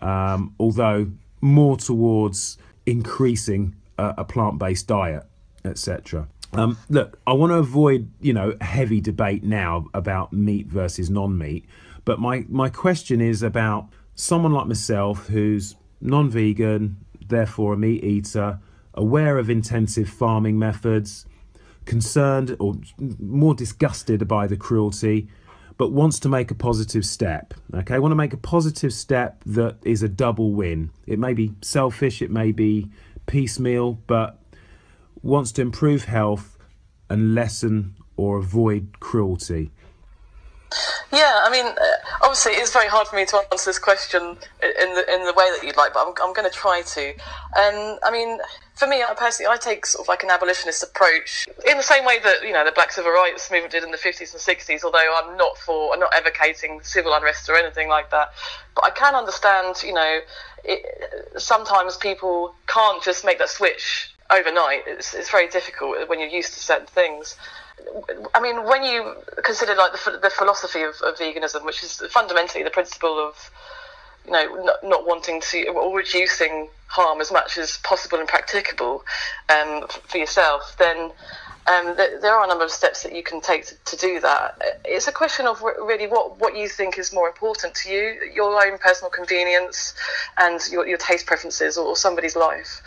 um, 0.00 0.54
although 0.58 1.10
more 1.40 1.76
towards 1.76 2.56
increasing 2.86 3.76
a, 3.98 4.14
a 4.18 4.24
plant-based 4.24 4.86
diet, 4.86 5.24
etc. 5.64 6.28
Um, 6.52 6.78
look, 6.88 7.18
I 7.26 7.32
want 7.32 7.50
to 7.50 7.56
avoid, 7.56 8.10
you 8.20 8.32
know, 8.32 8.56
heavy 8.60 9.00
debate 9.00 9.44
now 9.44 9.86
about 9.92 10.32
meat 10.32 10.66
versus 10.66 11.10
non-meat, 11.10 11.66
but 12.04 12.18
my 12.18 12.44
my 12.48 12.68
question 12.68 13.20
is 13.20 13.42
about 13.42 13.88
someone 14.14 14.52
like 14.52 14.66
myself 14.66 15.28
who's 15.28 15.76
non-vegan, 16.00 16.96
therefore 17.26 17.74
a 17.74 17.76
meat 17.76 18.04
eater, 18.04 18.58
aware 18.94 19.38
of 19.38 19.50
intensive 19.50 20.08
farming 20.08 20.58
methods, 20.58 21.26
concerned 21.84 22.56
or 22.58 22.74
more 23.18 23.54
disgusted 23.54 24.26
by 24.26 24.46
the 24.46 24.56
cruelty, 24.56 25.28
but 25.76 25.92
wants 25.92 26.18
to 26.20 26.28
make 26.28 26.50
a 26.50 26.54
positive 26.54 27.04
step. 27.04 27.52
Okay, 27.74 27.94
I 27.94 27.98
want 27.98 28.12
to 28.12 28.16
make 28.16 28.32
a 28.32 28.38
positive 28.38 28.92
step 28.92 29.42
that 29.44 29.76
is 29.82 30.02
a 30.02 30.08
double 30.08 30.52
win. 30.52 30.90
It 31.06 31.18
may 31.18 31.34
be 31.34 31.52
selfish, 31.62 32.22
it 32.22 32.30
may 32.30 32.52
be 32.52 32.90
piecemeal, 33.26 33.98
but 34.06 34.38
wants 35.22 35.52
to 35.52 35.62
improve 35.62 36.04
health 36.04 36.56
and 37.10 37.34
lessen 37.34 37.96
or 38.16 38.38
avoid 38.38 39.00
cruelty. 39.00 39.72
Yeah, 41.14 41.42
I 41.44 41.50
mean, 41.50 41.66
uh, 41.66 41.84
obviously, 42.22 42.52
it's 42.54 42.72
very 42.72 42.88
hard 42.88 43.06
for 43.06 43.14
me 43.14 43.24
to 43.26 43.40
answer 43.52 43.70
this 43.70 43.78
question 43.78 44.36
in 44.62 44.94
the 44.94 45.04
in 45.14 45.24
the 45.24 45.32
way 45.32 45.48
that 45.54 45.60
you'd 45.62 45.76
like, 45.76 45.94
but 45.94 46.04
I'm, 46.04 46.14
I'm 46.20 46.34
going 46.34 46.50
to 46.50 46.56
try 46.56 46.82
to. 46.82 47.08
Um, 47.54 47.98
I 48.02 48.10
mean, 48.10 48.38
for 48.74 48.88
me, 48.88 49.04
I 49.04 49.14
personally, 49.14 49.48
I 49.48 49.56
take 49.56 49.86
sort 49.86 50.04
of 50.04 50.08
like 50.08 50.24
an 50.24 50.30
abolitionist 50.30 50.82
approach 50.82 51.46
in 51.70 51.76
the 51.76 51.84
same 51.84 52.04
way 52.04 52.18
that 52.18 52.42
you 52.42 52.52
know 52.52 52.64
the 52.64 52.72
Black 52.72 52.90
Civil 52.90 53.12
Rights 53.12 53.48
Movement 53.48 53.70
did 53.70 53.84
in 53.84 53.92
the 53.92 53.96
50s 53.96 54.32
and 54.32 54.42
60s. 54.42 54.82
Although 54.82 55.14
I'm 55.22 55.36
not 55.36 55.56
for, 55.56 55.94
I'm 55.94 56.00
not 56.00 56.12
advocating 56.12 56.80
civil 56.82 57.14
unrest 57.14 57.48
or 57.48 57.54
anything 57.54 57.88
like 57.88 58.10
that, 58.10 58.32
but 58.74 58.84
I 58.84 58.90
can 58.90 59.14
understand, 59.14 59.84
you 59.84 59.92
know, 59.94 60.18
it, 60.64 60.84
sometimes 61.40 61.96
people 61.96 62.56
can't 62.66 63.00
just 63.04 63.24
make 63.24 63.38
that 63.38 63.50
switch 63.50 64.10
overnight. 64.32 64.82
It's, 64.88 65.14
it's 65.14 65.30
very 65.30 65.46
difficult 65.46 66.08
when 66.08 66.18
you're 66.18 66.28
used 66.28 66.54
to 66.54 66.58
certain 66.58 66.88
things. 66.88 67.36
I 68.34 68.40
mean, 68.40 68.64
when 68.64 68.82
you 68.82 69.14
consider 69.42 69.74
like 69.74 69.92
the, 69.92 70.18
the 70.22 70.30
philosophy 70.30 70.82
of, 70.82 70.94
of 71.02 71.16
veganism, 71.16 71.64
which 71.64 71.82
is 71.82 72.02
fundamentally 72.10 72.64
the 72.64 72.70
principle 72.70 73.18
of, 73.18 73.50
you 74.24 74.32
know, 74.32 74.64
not, 74.64 74.76
not 74.82 75.06
wanting 75.06 75.40
to 75.50 75.68
or 75.68 75.96
reducing 75.96 76.68
harm 76.86 77.20
as 77.20 77.32
much 77.32 77.58
as 77.58 77.78
possible 77.78 78.18
and 78.18 78.28
practicable 78.28 79.04
um, 79.48 79.86
for 79.88 80.18
yourself, 80.18 80.76
then 80.78 81.10
um, 81.66 81.96
th- 81.96 82.20
there 82.20 82.34
are 82.34 82.44
a 82.44 82.48
number 82.48 82.64
of 82.64 82.70
steps 82.70 83.02
that 83.02 83.14
you 83.14 83.22
can 83.22 83.40
take 83.40 83.66
to, 83.66 83.74
to 83.84 83.96
do 83.96 84.20
that. 84.20 84.60
It's 84.84 85.08
a 85.08 85.12
question 85.12 85.46
of 85.46 85.62
re- 85.62 85.74
really 85.78 86.06
what, 86.06 86.38
what 86.38 86.56
you 86.56 86.68
think 86.68 86.98
is 86.98 87.12
more 87.12 87.26
important 87.28 87.74
to 87.76 87.90
you, 87.90 88.30
your 88.34 88.64
own 88.64 88.78
personal 88.78 89.10
convenience 89.10 89.94
and 90.36 90.60
your, 90.70 90.86
your 90.86 90.98
taste 90.98 91.26
preferences 91.26 91.76
or, 91.76 91.86
or 91.86 91.96
somebody's 91.96 92.36
life. 92.36 92.82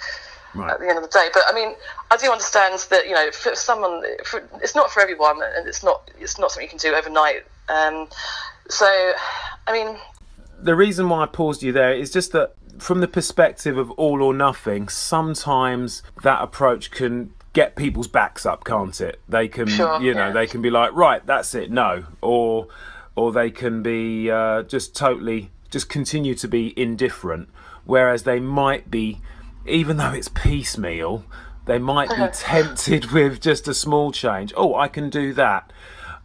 Right. 0.57 0.71
At 0.71 0.79
the 0.79 0.87
end 0.87 0.97
of 0.97 1.03
the 1.03 1.09
day, 1.09 1.27
but 1.33 1.43
I 1.47 1.53
mean, 1.53 1.75
I 2.11 2.17
do 2.17 2.31
understand 2.31 2.79
that 2.89 3.07
you 3.07 3.13
know, 3.13 3.31
for 3.31 3.55
someone, 3.55 4.03
for, 4.25 4.47
it's 4.61 4.75
not 4.75 4.91
for 4.91 5.01
everyone, 5.01 5.39
and 5.41 5.67
it's 5.67 5.83
not 5.83 6.09
it's 6.19 6.39
not 6.39 6.51
something 6.51 6.65
you 6.65 6.69
can 6.69 6.79
do 6.79 6.95
overnight. 6.95 7.43
Um, 7.69 8.07
so, 8.69 9.13
I 9.67 9.71
mean, 9.71 9.97
the 10.59 10.75
reason 10.75 11.09
why 11.09 11.23
I 11.23 11.25
paused 11.25 11.63
you 11.63 11.71
there 11.71 11.93
is 11.93 12.11
just 12.11 12.31
that 12.31 12.53
from 12.79 12.99
the 12.99 13.07
perspective 13.07 13.77
of 13.77 13.91
all 13.91 14.21
or 14.21 14.33
nothing, 14.33 14.89
sometimes 14.89 16.03
that 16.23 16.41
approach 16.41 16.91
can 16.91 17.33
get 17.53 17.75
people's 17.75 18.07
backs 18.07 18.45
up, 18.45 18.63
can't 18.63 19.01
it? 19.01 19.19
They 19.27 19.47
can, 19.47 19.67
Sure, 19.67 19.99
you 20.01 20.13
know, 20.13 20.27
yeah. 20.27 20.31
they 20.31 20.45
can 20.47 20.61
be 20.61 20.69
like, 20.69 20.93
right, 20.93 21.25
that's 21.25 21.55
it, 21.55 21.71
no, 21.71 22.05
or 22.21 22.67
or 23.15 23.31
they 23.31 23.49
can 23.49 23.81
be 23.81 24.29
uh, 24.29 24.61
just 24.63 24.95
totally 24.95 25.49
just 25.69 25.89
continue 25.89 26.35
to 26.35 26.47
be 26.47 26.73
indifferent, 26.79 27.49
whereas 27.83 28.23
they 28.23 28.39
might 28.39 28.89
be, 28.89 29.19
even 29.67 29.97
though 29.97 30.11
it's 30.11 30.27
piecemeal, 30.29 31.23
they 31.65 31.77
might 31.79 32.09
be 32.09 32.27
tempted 32.33 33.11
with 33.11 33.41
just 33.41 33.67
a 33.67 33.73
small 33.73 34.11
change. 34.11 34.53
Oh, 34.55 34.75
I 34.75 34.87
can 34.87 35.09
do 35.09 35.33
that. 35.33 35.71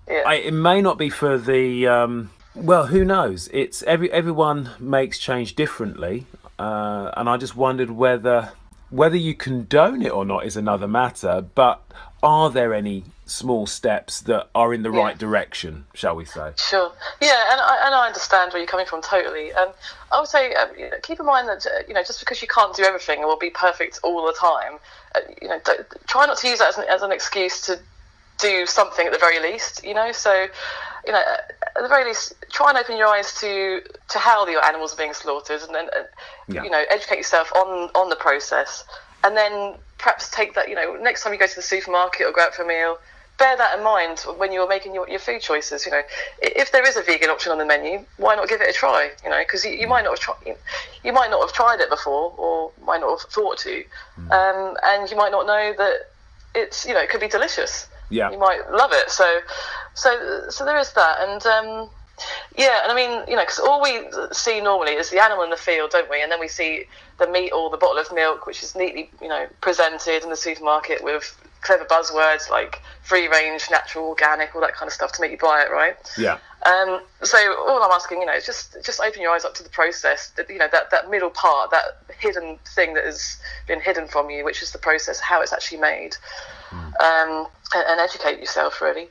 yeah. 0.09 0.23
I, 0.27 0.35
it 0.35 0.55
may 0.55 0.81
not 0.81 0.99
be 0.99 1.11
for 1.11 1.39
the 1.39 1.87
um, 1.87 2.31
well 2.55 2.87
who 2.87 3.05
knows 3.05 3.49
it's 3.53 3.83
every 3.85 4.11
everyone 4.13 4.71
makes 4.79 5.19
change 5.19 5.55
differently 5.55 6.27
uh, 6.59 7.11
and 7.17 7.29
i 7.29 7.37
just 7.39 7.57
wondered 7.57 7.91
whether 7.91 8.53
whether 8.91 9.17
you 9.17 9.35
condone 9.35 10.03
it 10.03 10.11
or 10.13 10.25
not 10.25 10.45
is 10.45 10.57
another 10.57 10.87
matter 10.87 11.41
but 11.55 11.83
are 12.23 12.51
there 12.51 12.75
any 12.75 13.05
small 13.33 13.67
steps 13.67 14.21
that 14.21 14.49
are 14.55 14.75
in 14.75 14.83
the 14.83 14.91
right 14.91 15.17
direction 15.19 15.87
shall 15.95 16.15
we 16.15 16.25
say 16.25 16.53
Sure. 16.57 16.93
Yeah, 17.21 17.53
and 17.53 17.61
I, 17.61 17.87
and 17.87 17.95
I 17.95 18.07
understand 18.07 18.53
where 18.53 18.61
you're 18.61 18.69
coming 18.69 18.87
from 18.87 19.01
totally. 19.01 19.51
And 19.51 19.71
I 20.13 20.21
would 20.21 20.29
say 20.29 20.55
um, 20.55 20.69
you 20.79 20.91
know, 20.91 20.97
keep 21.03 21.19
in 21.19 21.27
mind 21.27 21.49
that 21.49 21.67
uh, 21.67 21.83
you 21.89 21.95
know 21.95 22.03
just 22.03 22.21
because 22.21 22.43
you 22.43 22.49
can't 22.49 22.75
do 22.77 22.83
everything 22.83 23.25
or 23.25 23.37
be 23.39 23.51
perfect 23.51 24.01
all 24.03 24.27
the 24.27 24.35
time, 24.35 24.79
uh, 25.15 25.21
you 25.41 25.49
know, 25.49 25.59
don't, 25.65 25.81
try 26.07 26.27
not 26.27 26.37
to 26.39 26.49
use 26.49 26.59
that 26.59 26.69
as 26.69 26.79
an, 26.79 26.85
as 26.91 27.03
an 27.03 27.13
excuse 27.13 27.61
to 27.63 27.79
do 28.39 28.67
something 28.67 29.07
at 29.07 29.13
the 29.13 29.19
very 29.19 29.41
least. 29.41 29.85
You 29.85 29.95
know, 29.95 30.13
so 30.13 30.47
you 31.07 31.13
know 31.13 31.23
at 31.77 31.83
the 31.83 31.89
very 31.89 32.05
least 32.05 32.35
try 32.51 32.69
and 32.69 32.79
open 32.79 32.97
your 32.97 33.09
eyes 33.09 33.35
to 33.41 33.81
to 34.11 34.19
how 34.19 34.47
your 34.47 34.65
animals 34.65 34.93
are 34.93 34.99
being 34.99 35.15
slaughtered, 35.15 35.63
and 35.63 35.75
then 35.75 35.89
uh, 35.97 36.03
Yeah. 36.49 36.65
you 36.65 36.71
know 36.71 36.85
educate 36.91 37.17
yourself 37.17 37.51
on 37.55 37.91
on 37.95 38.11
the 38.11 38.17
process, 38.17 38.85
and 39.25 39.37
then 39.37 39.75
perhaps 39.99 40.31
take 40.31 40.55
that. 40.55 40.69
You 40.69 40.75
know, 40.75 40.97
next 40.97 41.23
time 41.23 41.33
you 41.33 41.39
go 41.39 41.47
to 41.47 41.57
the 41.57 41.63
supermarket 41.63 42.27
or 42.27 42.33
go 42.33 42.43
out 42.43 42.55
for 42.55 42.65
a 42.65 42.67
meal 42.67 42.99
bear 43.39 43.57
that 43.57 43.79
in 43.79 43.85
mind 43.85 44.21
when 44.37 44.53
you're 44.53 44.69
making 44.69 44.95
your, 44.95 45.09
your 45.09 45.19
food 45.19 45.41
choices. 45.41 45.85
You 45.87 45.93
know, 45.93 46.03
if 46.43 46.73
there 46.73 46.87
is 46.87 46.97
a 46.97 47.03
vegan 47.03 47.31
option 47.31 47.53
on 47.53 47.59
the 47.59 47.67
menu, 47.67 48.05
why 48.17 48.35
not 48.35 48.49
give 48.49 48.61
it 48.61 48.71
a 48.71 48.73
try? 48.73 49.11
You 49.25 49.31
know, 49.31 49.41
because 49.41 49.65
you, 49.65 49.73
you 49.73 49.89
might 49.89 50.03
not 50.05 50.19
have 50.19 50.21
tried, 50.21 50.57
you 51.03 51.13
might 51.13 51.31
not 51.31 51.41
have 51.41 51.53
tried 51.53 51.81
it 51.81 51.91
before, 51.91 52.35
or 52.37 52.73
might 52.85 53.01
not 53.01 53.19
have 53.21 53.31
thought 53.31 53.59
to, 53.59 53.83
um, 54.31 54.77
and 54.85 55.11
you 55.11 55.17
might 55.17 55.33
not 55.33 55.47
know 55.47 55.75
that 55.77 55.97
it's 56.55 56.87
you 56.87 56.95
know 56.95 57.01
it 57.01 57.11
could 57.11 57.21
be 57.21 57.29
delicious. 57.29 57.89
Yeah. 58.11 58.31
you 58.31 58.39
might 58.39 58.61
love 58.71 58.91
it. 58.93 59.11
So, 59.11 59.41
so 59.95 60.45
so 60.49 60.65
there 60.65 60.79
is 60.79 60.93
that, 60.93 61.17
and. 61.29 61.47
Um, 61.47 61.91
yeah, 62.57 62.83
and 62.83 62.93
I 62.93 62.95
mean, 62.95 63.25
you 63.29 63.37
know, 63.37 63.43
because 63.43 63.59
all 63.59 63.81
we 63.81 64.05
see 64.33 64.61
normally 64.61 64.93
is 64.93 65.11
the 65.11 65.23
animal 65.23 65.45
in 65.45 65.51
the 65.51 65.57
field, 65.57 65.91
don't 65.91 66.11
we? 66.11 66.23
And 66.23 66.31
then 66.31 66.41
we 66.41 66.49
see 66.49 66.85
the 67.19 67.27
meat 67.27 67.51
or 67.51 67.71
the 67.71 67.77
bottle 67.77 67.99
of 67.99 68.13
milk, 68.13 68.47
which 68.47 68.63
is 68.63 68.75
neatly, 68.75 69.11
you 69.21 69.29
know, 69.29 69.47
presented 69.61 70.23
in 70.23 70.31
the 70.31 70.37
supermarket 70.37 71.03
with 71.03 71.37
clever 71.63 71.85
buzzwords 71.85 72.51
like 72.51 72.83
free 73.03 73.29
range, 73.29 73.69
natural, 73.71 74.09
organic, 74.09 74.55
all 74.55 74.61
that 74.61 74.75
kind 74.75 74.89
of 74.89 74.93
stuff 74.93 75.13
to 75.13 75.21
make 75.21 75.31
you 75.31 75.39
buy 75.39 75.63
it, 75.63 75.71
right? 75.71 75.97
yeah 76.19 76.39
Um, 76.67 77.01
so 77.23 77.39
all 77.67 77.83
I'm 77.83 77.91
asking, 77.93 78.21
you 78.21 78.27
know, 78.27 78.35
is 78.35 78.45
just 78.45 78.77
just 78.85 79.01
open 79.01 79.23
your 79.23 79.33
eyes 79.33 79.45
up 79.45 79.55
to 79.55 79.63
the 79.63 79.71
process. 79.71 80.31
That 80.37 80.51
you 80.51 80.59
know 80.59 80.69
that 80.71 80.91
that 80.91 81.11
middle 81.11 81.31
part, 81.31 81.71
that 81.71 81.85
hidden 82.19 82.59
thing 82.75 82.95
that 82.95 83.05
has 83.05 83.39
been 83.67 83.81
hidden 83.81 84.07
from 84.07 84.31
you, 84.31 84.45
which 84.45 84.63
is 84.63 84.73
the 84.73 84.79
process, 84.79 85.21
how 85.21 85.41
it's 85.41 85.53
actually 85.53 85.81
made, 85.81 86.17
um, 87.01 87.47
and, 87.75 87.85
and 87.89 88.01
educate 88.01 88.39
yourself 88.39 88.81
really. 88.81 89.09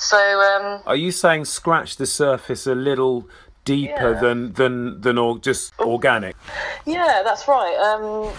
So 0.00 0.16
um, 0.16 0.82
are 0.86 0.96
you 0.96 1.12
saying 1.12 1.44
scratch 1.44 1.96
the 1.96 2.06
surface 2.06 2.66
a 2.66 2.74
little 2.74 3.28
deeper 3.66 4.12
Yeah. 4.14 4.20
than 4.20 4.52
than 4.54 5.00
than 5.02 5.18
or 5.18 5.38
just 5.38 5.78
organic 5.78 6.34
Yeah, 6.86 7.22
that's 7.22 7.46
right. 7.46 7.76
Um, 7.76 8.32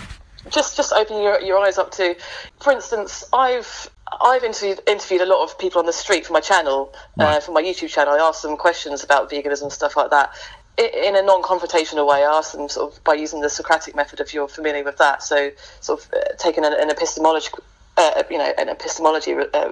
just 0.49 0.75
just 0.75 0.91
open 0.91 1.21
your, 1.21 1.39
your 1.39 1.59
eyes 1.59 1.77
up 1.77 1.91
to, 1.91 2.15
for 2.59 2.73
instance, 2.73 3.23
I've 3.31 3.89
I've 4.21 4.43
interviewed 4.43 4.79
interviewed 4.87 5.21
a 5.21 5.25
lot 5.27 5.43
of 5.43 5.57
people 5.59 5.79
on 5.79 5.85
the 5.85 5.93
street 5.93 6.25
for 6.25 6.33
my 6.33 6.39
channel, 6.41 6.91
uh, 7.19 7.39
for 7.39 7.51
my 7.51 7.61
YouTube 7.61 7.89
channel. 7.89 8.13
I 8.13 8.17
asked 8.17 8.41
them 8.41 8.57
questions 8.57 9.03
about 9.03 9.29
veganism 9.29 9.63
and 9.63 9.71
stuff 9.71 9.95
like 9.95 10.09
that. 10.09 10.33
In 10.77 11.15
a 11.15 11.21
non-confrontational 11.21 12.07
way, 12.07 12.23
I 12.23 12.37
asked 12.39 12.53
them 12.53 12.67
sort 12.67 12.91
of 12.91 13.03
by 13.03 13.13
using 13.13 13.41
the 13.41 13.49
Socratic 13.49 13.95
method, 13.95 14.19
if 14.19 14.33
you're 14.33 14.47
familiar 14.47 14.83
with 14.83 14.97
that. 14.97 15.21
So, 15.21 15.51
sort 15.79 15.99
of 15.99 16.11
uh, 16.13 16.19
taking 16.39 16.65
an, 16.65 16.73
an 16.73 16.89
epistemological, 16.89 17.63
uh, 17.97 18.23
you 18.29 18.37
know, 18.37 18.51
an 18.57 18.69
epistemology 18.69 19.33
uh, 19.33 19.71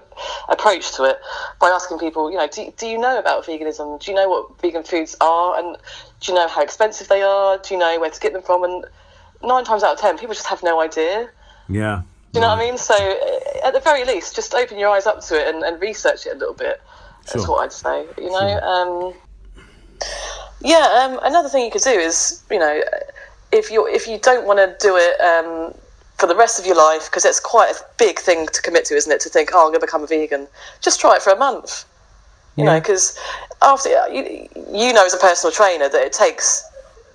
approach 0.49 0.93
to 0.95 1.03
it 1.05 1.17
by 1.59 1.69
asking 1.69 1.99
people, 1.99 2.29
you 2.29 2.37
know, 2.37 2.47
do, 2.47 2.71
do 2.77 2.87
you 2.87 2.97
know 2.97 3.17
about 3.17 3.45
veganism? 3.45 3.99
Do 4.01 4.11
you 4.11 4.15
know 4.15 4.29
what 4.29 4.59
vegan 4.61 4.83
foods 4.83 5.15
are? 5.21 5.57
And 5.57 5.77
do 6.19 6.31
you 6.31 6.37
know 6.37 6.47
how 6.47 6.61
expensive 6.61 7.07
they 7.07 7.21
are? 7.21 7.57
Do 7.57 7.73
you 7.73 7.79
know 7.79 7.99
where 7.99 8.09
to 8.09 8.19
get 8.19 8.33
them 8.33 8.41
from? 8.41 8.63
And 8.63 8.85
nine 9.43 9.63
times 9.63 9.83
out 9.83 9.93
of 9.93 9.99
ten, 9.99 10.17
people 10.17 10.35
just 10.35 10.47
have 10.47 10.61
no 10.63 10.81
idea. 10.81 11.29
yeah 11.69 12.01
Do 12.33 12.39
you 12.39 12.41
know 12.41 12.49
what 12.49 12.59
I 12.59 12.61
mean? 12.61 12.77
So, 12.77 12.93
uh, 12.93 13.67
at 13.67 13.73
the 13.73 13.79
very 13.79 14.03
least, 14.05 14.35
just 14.35 14.53
open 14.53 14.77
your 14.77 14.89
eyes 14.89 15.07
up 15.07 15.21
to 15.21 15.35
it 15.39 15.53
and, 15.53 15.63
and 15.63 15.81
research 15.81 16.25
it 16.27 16.35
a 16.35 16.37
little 16.37 16.53
bit. 16.53 16.81
That's 17.25 17.45
Sure. 17.45 17.55
what 17.55 17.63
I'd 17.63 17.73
say. 17.73 18.05
You 18.17 18.31
know, 18.31 18.59
um, 18.59 19.13
yeah. 20.61 21.07
Um, 21.09 21.19
another 21.23 21.49
thing 21.49 21.63
you 21.63 21.71
could 21.71 21.81
do 21.83 21.91
is, 21.91 22.43
you 22.51 22.59
know, 22.59 22.81
if 23.51 23.71
you 23.71 23.87
if 23.87 24.07
you 24.07 24.17
don't 24.19 24.45
want 24.45 24.59
to 24.59 24.75
do 24.85 24.95
it 24.97 25.19
um, 25.21 25.73
for 26.19 26.27
the 26.27 26.35
rest 26.35 26.59
of 26.59 26.65
your 26.65 26.75
life, 26.75 27.05
because 27.09 27.25
it's 27.25 27.39
quite 27.39 27.71
a 27.71 27.79
big 27.97 28.19
thing 28.19 28.47
to 28.47 28.61
commit 28.61 28.85
to, 28.85 28.95
isn't 28.95 29.11
it? 29.11 29.21
To 29.21 29.29
think, 29.29 29.51
oh, 29.53 29.59
I'm 29.59 29.69
going 29.71 29.79
to 29.79 29.85
become 29.85 30.03
a 30.03 30.07
vegan. 30.07 30.47
Just 30.81 30.99
try 30.99 31.15
it 31.15 31.21
for 31.21 31.31
a 31.31 31.37
month. 31.37 31.85
You 32.57 32.65
know, 32.65 32.79
because 32.79 33.17
after 33.61 33.89
uh, 33.89 34.07
you, 34.07 34.49
you 34.73 34.91
know 34.91 35.05
as 35.05 35.13
a 35.13 35.17
personal 35.17 35.49
trainer 35.53 35.87
that 35.87 36.01
it 36.01 36.11
takes 36.11 36.61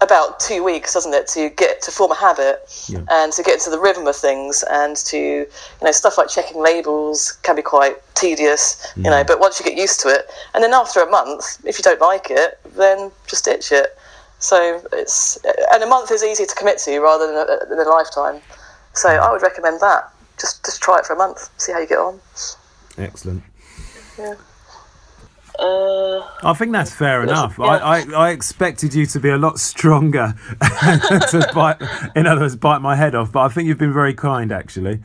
about 0.01 0.41
two 0.41 0.65
weeks, 0.65 0.95
doesn't 0.95 1.13
it, 1.13 1.27
to 1.29 1.51
get 1.51 1.83
to 1.83 1.91
form 1.91 2.13
a 2.13 2.15
habit 2.15 2.61
Yeah. 2.89 3.05
and 3.11 3.31
to 3.35 3.43
get 3.43 3.55
into 3.55 3.69
the 3.69 3.79
rhythm 3.79 4.07
of 4.07 4.17
things 4.17 4.65
and 4.71 4.97
to 4.97 5.19
you 5.19 5.47
know 5.83 5.93
stuff 5.93 6.17
like 6.17 6.29
checking 6.29 6.63
labels 6.63 7.33
can 7.43 7.57
be 7.57 7.63
quite 7.63 7.97
tedious, 8.15 8.87
you 8.97 9.03
know. 9.03 9.23
Mm. 9.23 9.27
But 9.27 9.39
once 9.39 9.61
you 9.61 9.67
get 9.67 9.77
used 9.77 10.01
to 10.01 10.09
it, 10.09 10.31
and 10.55 10.65
then 10.65 10.73
after 10.73 11.01
a 11.01 11.11
month, 11.11 11.59
if 11.67 11.79
you 11.79 11.83
don't 11.83 12.01
like 12.01 12.31
it, 12.31 12.59
then 12.75 13.11
just 13.27 13.45
ditch 13.45 13.71
it. 13.71 13.99
So 14.39 14.81
it's 14.93 15.39
and 15.73 15.83
a 15.83 15.87
month 15.87 16.11
is 16.11 16.23
easy 16.25 16.47
to 16.47 16.55
commit 16.55 16.79
to 16.79 16.99
rather 17.01 17.27
than 17.27 17.37
a, 17.37 17.67
than 17.67 17.87
a 17.87 17.91
lifetime. 17.91 18.41
So 18.95 19.09
I 19.09 19.31
would 19.33 19.43
recommend 19.43 19.81
that. 19.81 20.11
Just 20.39 20.65
just 20.65 20.83
try 20.83 20.99
it 20.99 21.07
for 21.07 21.13
a 21.13 21.17
month, 21.17 21.51
see 21.59 21.73
how 21.73 21.79
you 21.81 21.87
get 21.87 21.99
on. 21.99 22.21
excellent 22.99 23.43
Yeah. 24.19 24.35
Uh, 25.57 26.21
I 26.43 26.53
think 26.55 26.73
that's 26.73 26.93
fair 26.93 27.23
enough. 27.23 27.57
yeah. 27.61 27.67
I, 27.67 28.01
I, 28.01 28.13
I 28.13 28.31
expected 28.31 28.93
you 28.93 29.07
to 29.07 29.21
be 29.21 29.29
a 29.29 29.37
lot 29.37 29.61
stronger 29.61 30.35
to 30.61 31.51
bite, 31.55 31.81
in 32.17 32.27
other 32.27 32.41
words, 32.41 32.57
bite 32.57 32.81
my 32.81 32.97
head 32.97 33.15
off. 33.15 33.31
But 33.31 33.43
I 33.43 33.49
think 33.49 33.69
you've 33.69 33.79
been 33.79 33.93
very 33.93 34.15
kind, 34.15 34.51
actually. 34.51 35.01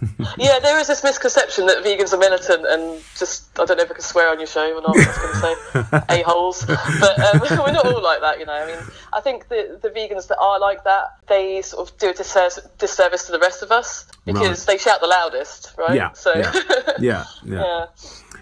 yeah, 0.38 0.58
there 0.58 0.78
is 0.78 0.86
this 0.86 1.02
misconception 1.02 1.66
that 1.66 1.84
vegans 1.84 2.12
are 2.12 2.18
militant 2.18 2.66
and 2.66 3.02
just, 3.16 3.58
I 3.58 3.64
don't 3.64 3.76
know 3.76 3.84
if 3.84 3.90
I 3.90 3.94
can 3.94 4.02
swear 4.02 4.30
on 4.30 4.38
your 4.38 4.46
show 4.46 4.76
or 4.76 4.82
not, 4.82 4.96
I 4.96 5.06
was 5.06 5.18
going 5.18 5.34
to 5.34 6.00
say 6.10 6.20
a-holes. 6.20 6.64
But 6.66 7.18
um, 7.18 7.40
we're 7.58 7.72
not 7.72 7.86
all 7.86 8.02
like 8.02 8.20
that, 8.20 8.38
you 8.38 8.46
know. 8.46 8.52
I 8.52 8.66
mean, 8.66 8.78
I 9.12 9.20
think 9.20 9.48
the, 9.48 9.78
the 9.82 9.90
vegans 9.90 10.28
that 10.28 10.38
are 10.38 10.58
like 10.58 10.84
that, 10.84 11.18
they 11.28 11.62
sort 11.62 11.88
of 11.88 11.98
do 11.98 12.10
a 12.10 12.12
disservice, 12.14 12.58
disservice 12.78 13.26
to 13.26 13.32
the 13.32 13.38
rest 13.38 13.62
of 13.62 13.70
us 13.70 14.06
because 14.24 14.64
they 14.66 14.78
shout 14.78 15.00
the 15.00 15.06
loudest, 15.06 15.74
right? 15.78 15.94
Yeah, 15.94 16.12
So, 16.12 16.34
yeah. 16.34 16.52
Yeah, 16.98 17.24
yeah. 17.44 17.62
yeah. 17.62 17.86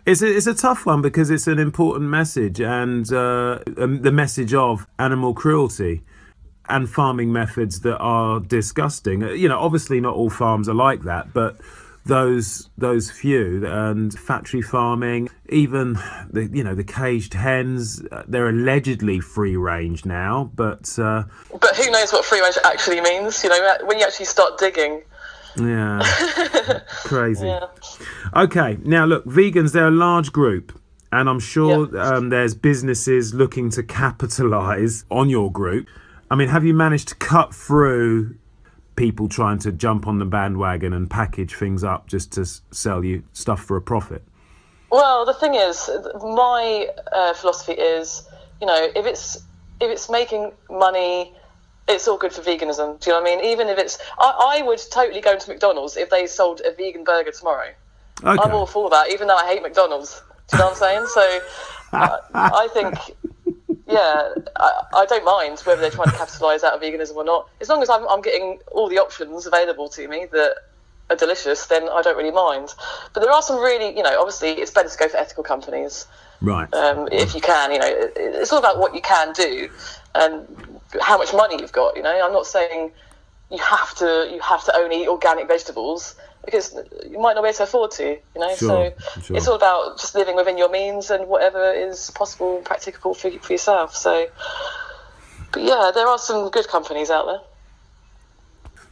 It's 0.07 0.23
a, 0.23 0.37
it's 0.37 0.47
a 0.47 0.55
tough 0.55 0.87
one 0.87 1.03
because 1.03 1.31
it's 1.31 1.49
an 1.49 1.59
important 1.59 2.09
message, 2.09 2.61
and 2.61 3.13
uh, 3.13 3.59
um, 3.77 4.03
the 4.03 4.13
message 4.13 4.55
of 4.55 4.87
animal 5.01 5.35
cruelty 5.35 6.03
and 6.69 6.89
farming 6.89 7.33
methods 7.33 7.81
that 7.81 7.99
are 7.99 8.41
disgusting. 8.41 9.23
Uh, 9.23 9.31
You 9.31 9.49
know, 9.49 9.59
obviously 9.59 10.01
not 10.01 10.15
all 10.15 10.31
farms 10.31 10.69
are 10.69 10.75
like 10.75 11.03
that, 11.03 11.33
but 11.33 11.57
those 12.05 12.71
those 12.79 13.11
few 13.11 13.67
and 13.67 14.13
factory 14.17 14.63
farming, 14.63 15.29
even 15.49 15.99
the 16.31 16.49
you 16.53 16.63
know 16.63 16.75
the 16.75 16.85
caged 16.85 17.35
hens, 17.35 18.01
uh, 18.13 18.23
they're 18.29 18.49
allegedly 18.49 19.19
free 19.21 19.57
range 19.57 20.05
now, 20.05 20.51
but 20.55 20.97
uh, 20.99 21.25
But 21.61 21.77
who 21.77 21.91
knows 21.91 22.13
what 22.13 22.25
free 22.25 22.41
range 22.41 22.59
actually 22.65 23.01
means? 23.01 23.43
You 23.43 23.51
know, 23.51 23.77
when 23.85 23.99
you 23.99 24.05
actually 24.05 24.27
start 24.27 24.57
digging. 24.59 25.03
yeah, 25.59 26.01
crazy. 27.05 27.47
Yeah. 27.47 27.67
Okay, 28.37 28.79
now 28.85 29.05
look, 29.05 29.25
vegans, 29.25 29.73
they're 29.73 29.89
a 29.89 29.91
large 29.91 30.31
group, 30.31 30.79
and 31.11 31.29
I'm 31.29 31.41
sure 31.41 31.89
um, 31.99 32.29
there's 32.29 32.55
businesses 32.55 33.35
looking 33.35 33.71
to 33.71 33.83
capitalize 33.83 35.05
on 35.11 35.29
your 35.29 35.51
group. 35.51 35.89
I 36.31 36.35
mean, 36.35 36.49
have 36.49 36.65
you 36.65 36.75
managed 36.75 37.09
to 37.09 37.15
cut 37.15 37.55
through 37.55 38.37
people 38.97 39.29
trying 39.29 39.59
to 39.59 39.71
jump 39.71 40.07
on 40.07 40.19
the 40.19 40.25
bandwagon 40.25 40.93
and 40.93 41.09
package 41.09 41.55
things 41.55 41.85
up 41.85 42.09
just 42.09 42.33
to 42.33 42.47
sell 42.71 43.05
you 43.05 43.23
stuff 43.33 43.61
for 43.63 43.77
a 43.77 43.83
profit. 43.83 44.23
Well, 44.91 45.25
the 45.27 45.35
thing 45.35 45.55
is, 45.55 45.91
my 46.21 46.89
uh, 47.13 47.35
philosophy 47.35 47.73
is, 47.73 48.27
you 48.61 48.67
know, 48.67 48.89
if 48.97 49.07
it's 49.07 49.37
if 49.81 49.91
it's 49.91 50.09
making 50.09 50.53
money, 50.71 51.35
it's 51.87 52.09
all 52.09 52.17
good 52.17 52.33
for 52.33 52.41
veganism. 52.41 52.99
Do 53.01 53.11
you 53.11 53.17
know 53.17 53.21
what 53.21 53.31
I 53.31 53.37
mean? 53.37 53.45
Even 53.45 53.69
if 53.69 53.79
it's, 53.79 53.99
I, 54.19 54.59
I 54.59 54.63
would 54.63 54.81
totally 54.91 55.21
go 55.21 55.33
into 55.33 55.51
McDonald's 55.51 55.99
if 55.99 56.09
they 56.09 56.27
sold 56.27 56.63
a 56.65 56.75
vegan 56.75 57.05
burger 57.05 57.31
tomorrow. 57.31 57.69
Okay. 58.25 58.43
I'm 58.43 58.55
all 58.55 58.65
for 58.65 58.89
that, 58.89 59.13
even 59.13 59.29
though 59.29 59.37
I 59.37 59.47
hate 59.47 59.61
McDonald's. 59.61 60.23
Do 60.49 60.57
you 60.57 60.61
know 60.61 60.71
what 60.71 60.73
I'm 60.73 60.79
saying? 60.79 61.07
So, 61.09 61.41
I, 61.93 62.19
I 62.35 62.69
think, 62.73 62.97
yeah, 63.87 64.31
I, 64.57 64.83
I 64.95 65.07
don't 65.07 65.25
mind 65.25 65.61
whether 65.61 65.81
they're 65.81 65.91
trying 65.91 66.11
to 66.11 66.17
capitalise 66.17 66.65
out 66.65 66.75
of 66.75 66.81
veganism 66.81 67.15
or 67.17 67.25
not. 67.25 67.49
As 67.61 67.69
long 67.69 67.83
as 67.83 67.89
I'm, 67.91 68.07
I'm 68.09 68.21
getting 68.21 68.59
all 68.73 68.89
the 68.89 68.99
options 68.99 69.47
available 69.47 69.89
to 69.91 70.09
me 70.09 70.27
that 70.33 70.55
are 71.11 71.17
delicious, 71.17 71.67
then 71.67 71.89
I 71.89 72.03
don't 72.03 72.17
really 72.17 72.33
mind. 72.33 72.75
But 73.15 73.21
there 73.21 73.31
are 73.31 73.43
some 73.43 73.61
really, 73.61 73.97
you 73.97 74.03
know, 74.03 74.19
obviously 74.19 74.51
it's 74.51 74.71
better 74.71 74.89
to 74.89 74.99
go 74.99 75.09
for 75.09 75.17
ethical 75.17 75.45
companies 75.45 76.07
Right. 76.41 76.73
um, 76.75 77.09
if 77.13 77.35
you 77.35 77.41
can. 77.41 77.73
You 77.73 77.79
know, 77.79 77.87
it, 77.87 78.13
it's 78.17 78.53
all 78.53 78.59
about 78.59 78.79
what 78.79 78.95
you 78.95 79.01
can 79.01 79.33
do 79.33 79.71
and 80.15 80.47
how 81.01 81.19
much 81.19 81.33
money 81.33 81.57
you've 81.61 81.73
got. 81.73 81.97
You 81.97 82.03
know, 82.03 82.27
I'm 82.27 82.33
not 82.33 82.47
saying 82.47 82.91
you 83.51 83.59
have 83.59 83.95
to 83.97 84.29
you 84.33 84.41
have 84.41 84.65
to 84.65 84.77
only 84.77 85.03
eat 85.03 85.09
organic 85.09 85.47
vegetables 85.49 86.15
because 86.45 86.75
you 87.09 87.19
might 87.19 87.35
not 87.35 87.43
be 87.43 87.49
able 87.49 87.57
to 87.57 87.63
afford 87.65 87.91
to. 87.93 88.05
You 88.35 88.41
know, 88.41 88.55
Sure, 88.57 88.93
so 88.95 89.21
sure. 89.21 89.37
it's 89.37 89.49
all 89.49 89.57
about 89.57 89.99
just 89.99 90.15
living 90.15 90.37
within 90.37 90.57
your 90.59 90.71
means 90.71 91.11
and 91.11 91.29
whatever 91.29 91.73
is 91.73 92.11
possible, 92.11 92.57
and 92.57 92.65
practicable 92.65 93.15
for 93.15 93.31
for 93.31 93.53
yourself. 93.53 93.95
So, 93.97 94.29
but 95.53 95.63
yeah, 95.63 95.91
there 95.95 96.07
are 96.07 96.19
some 96.19 96.51
good 96.51 96.69
companies 96.69 97.11
out 97.11 97.27
there. 97.27 97.41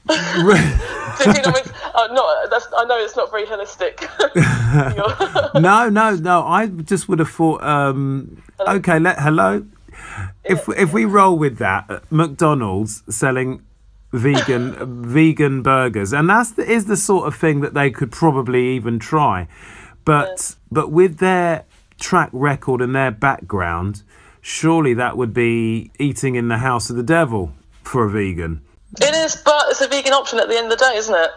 Do 0.07 0.15
you 0.15 1.33
know 1.43 1.51
what 1.51 1.73
I? 1.95 2.05
Uh, 2.05 2.13
not, 2.13 2.51
that's, 2.51 2.67
I 2.77 2.85
know 2.85 2.99
it's 2.99 3.17
not 3.17 3.31
very 3.31 3.47
holistic. 3.47 4.05
No, 5.61 5.89
no, 5.89 6.17
no. 6.17 6.43
I 6.43 6.67
just 6.67 7.09
would 7.09 7.21
have 7.21 7.31
thought. 7.31 7.63
Um, 7.63 8.43
okay, 8.61 8.99
let 8.99 9.21
hello. 9.21 9.65
If 10.43 10.69
if 10.69 10.93
we 10.93 11.05
roll 11.05 11.39
with 11.39 11.59
that, 11.59 11.89
uh, 11.89 12.01
McDonald's 12.11 13.05
selling 13.09 13.63
vegan 14.15 15.03
vegan 15.03 15.63
burgers, 15.63 16.13
and 16.13 16.31
that's 16.31 16.53
the, 16.53 16.71
is 16.71 16.87
the 16.87 16.97
sort 16.97 17.27
of 17.27 17.35
thing 17.35 17.61
that 17.61 17.75
they 17.75 17.91
could 17.91 18.13
probably 18.13 18.69
even 18.69 18.99
try, 18.99 19.49
but 20.05 20.57
but 20.71 20.91
with 20.91 21.19
their 21.19 21.65
track 21.99 22.31
record 22.33 22.81
and 22.81 22.95
their 22.95 23.11
background, 23.11 24.03
surely 24.41 24.95
that 24.95 25.17
would 25.17 25.35
be 25.35 25.91
eating 25.99 26.37
in 26.37 26.49
the 26.49 26.59
house 26.59 26.91
of 26.91 26.97
the 26.97 27.03
devil 27.03 27.53
for 27.83 28.05
a 28.05 28.11
vegan. 28.11 28.61
It 29.01 29.15
is, 29.15 29.37
but 29.37 29.65
it's 29.69 29.81
a 29.81 29.89
vegan 29.89 30.13
option 30.13 30.39
at 30.39 30.49
the 30.49 30.57
end 30.57 30.71
of 30.71 30.79
the 30.79 30.85
day, 30.85 30.97
isn't 30.97 31.15
it? 31.15 31.31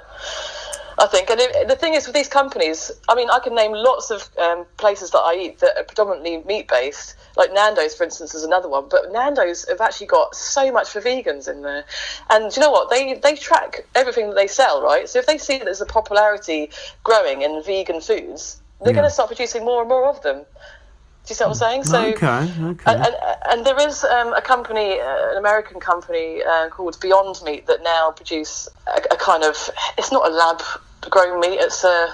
I 0.99 1.05
think. 1.05 1.29
And 1.29 1.39
it, 1.39 1.67
the 1.67 1.75
thing 1.75 1.93
is, 1.93 2.07
with 2.07 2.15
these 2.15 2.27
companies, 2.27 2.91
I 3.07 3.13
mean, 3.15 3.29
I 3.29 3.39
can 3.39 3.53
name 3.53 3.71
lots 3.71 4.09
of 4.09 4.29
um, 4.39 4.65
places 4.77 5.11
that 5.11 5.19
I 5.19 5.35
eat 5.35 5.59
that 5.59 5.77
are 5.77 5.83
predominantly 5.83 6.43
meat 6.47 6.67
based. 6.67 7.15
Like 7.35 7.53
Nando's, 7.53 7.93
for 7.93 8.03
instance, 8.03 8.33
is 8.33 8.43
another 8.43 8.67
one. 8.67 8.85
But 8.89 9.11
Nando's 9.11 9.67
have 9.69 9.79
actually 9.81 10.07
got 10.07 10.33
so 10.33 10.71
much 10.71 10.89
for 10.89 10.99
vegans 10.99 11.47
in 11.47 11.61
there. 11.61 11.85
And 12.31 12.51
do 12.51 12.59
you 12.59 12.65
know 12.65 12.71
what? 12.71 12.89
They 12.89 13.13
they 13.13 13.35
track 13.35 13.85
everything 13.93 14.27
that 14.29 14.35
they 14.35 14.47
sell, 14.47 14.81
right? 14.81 15.07
So 15.07 15.19
if 15.19 15.27
they 15.27 15.37
see 15.37 15.57
that 15.59 15.65
there's 15.65 15.81
a 15.81 15.85
popularity 15.85 16.71
growing 17.03 17.43
in 17.43 17.61
vegan 17.63 18.01
foods, 18.01 18.61
they're 18.81 18.93
Yeah. 18.93 18.99
going 18.99 19.09
to 19.09 19.13
start 19.13 19.29
producing 19.29 19.65
more 19.65 19.81
and 19.81 19.89
more 19.89 20.07
of 20.09 20.21
them. 20.23 20.37
Do 20.37 21.31
you 21.31 21.35
see 21.35 21.43
what 21.43 21.49
I'm 21.49 21.55
saying? 21.55 21.83
So 21.83 21.99
okay, 22.13 22.27
okay. 22.27 22.91
and, 22.91 23.03
and, 23.05 23.15
and 23.51 23.65
there 23.65 23.79
is 23.85 24.03
um, 24.05 24.33
a 24.33 24.41
company, 24.41 24.99
uh, 24.99 25.31
an 25.31 25.37
American 25.37 25.79
company 25.79 26.41
uh, 26.41 26.69
called 26.69 26.97
Beyond 27.01 27.41
Meat 27.43 27.67
that 27.67 27.83
now 27.83 28.11
produce 28.11 28.69
a, 28.87 29.01
a 29.11 29.17
kind 29.17 29.43
of. 29.43 29.69
It's 29.97 30.11
not 30.11 30.25
a 30.25 30.33
lab 30.33 30.61
grown 31.09 31.39
meat. 31.39 31.59
It's 31.59 31.83
a. 31.83 32.13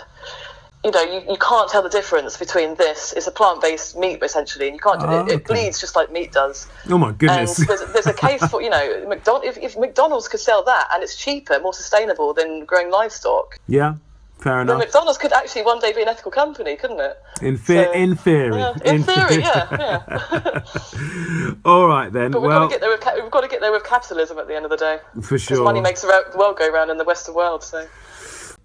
You 0.86 0.92
know, 0.92 1.02
you, 1.02 1.22
you 1.32 1.38
can't 1.38 1.70
tell 1.70 1.82
the 1.82 1.88
difference 1.88 2.36
between 2.36 2.76
this. 2.76 3.14
It's 3.14 3.26
a 3.26 3.32
plant 3.32 3.62
based 3.62 3.96
meat 3.98 4.22
essentially, 4.22 4.68
and 4.68 4.76
you 4.76 4.82
can't. 4.82 5.02
Oh, 5.02 5.22
it, 5.26 5.30
it 5.32 5.36
okay. 5.36 5.54
bleeds 5.54 5.80
just 5.80 5.96
like 5.96 6.12
meat 6.12 6.34
does. 6.34 6.68
oh 6.90 6.98
my 6.98 7.08
And 7.10 7.18
goodness. 7.20 7.56
there's, 7.56 7.86
there's 7.94 8.08
a 8.08 8.14
case 8.14 8.46
for 8.48 8.62
you 8.62 8.70
know, 8.70 9.06
McDonald, 9.08 9.46
if, 9.46 9.58
if 9.58 9.78
McDonald's 9.78 10.28
could 10.28 10.42
sell 10.42 10.62
that 10.66 10.90
and 10.94 11.02
it's 11.02 11.16
cheaper, 11.16 11.58
more 11.62 11.74
sustainable 11.74 12.34
than 12.34 12.66
growing 12.66 12.92
livestock, 12.92 13.58
yeah, 13.66 13.96
fair 14.40 14.56
then 14.58 14.72
enough. 14.76 14.80
McDonald's 14.80 15.18
could 15.18 15.32
actually 15.32 15.62
one 15.64 15.80
day 15.80 15.94
be 15.94 16.02
an 16.02 16.10
ethical 16.10 16.32
company, 16.32 16.76
couldn't 16.76 17.00
it? 17.00 17.18
In, 17.42 17.54
the- 17.54 17.60
so- 17.62 17.92
in 17.94 18.16
theory. 18.18 18.58
Yeah, 18.58 18.74
in 18.84 19.04
theory, 19.04 19.38
yeah, 19.42 19.68
yeah. 20.12 21.54
All 21.66 21.88
right 21.88 22.12
then. 22.12 22.32
But 22.32 22.42
we've 22.42 22.50
well, 22.50 22.68
got 22.68 22.72
to 22.72 22.74
get 22.74 22.82
there. 22.82 22.90
With, 22.90 23.24
we've 23.24 23.32
got 23.32 23.42
to 23.42 23.48
get 23.48 23.62
there 23.62 23.72
with 23.72 23.86
capitalism 23.86 24.38
at 24.38 24.48
the 24.48 24.56
end 24.58 24.66
of 24.66 24.72
the 24.72 24.76
day. 24.78 25.00
for 25.14 25.22
Because 25.22 25.44
sure. 25.44 25.64
money 25.64 25.80
makes 25.80 26.02
the 26.02 26.08
world 26.38 26.58
go 26.58 26.70
round 26.70 26.92
in 26.92 26.98
the 26.98 27.06
Western 27.06 27.36
world. 27.36 27.64
So 27.64 27.88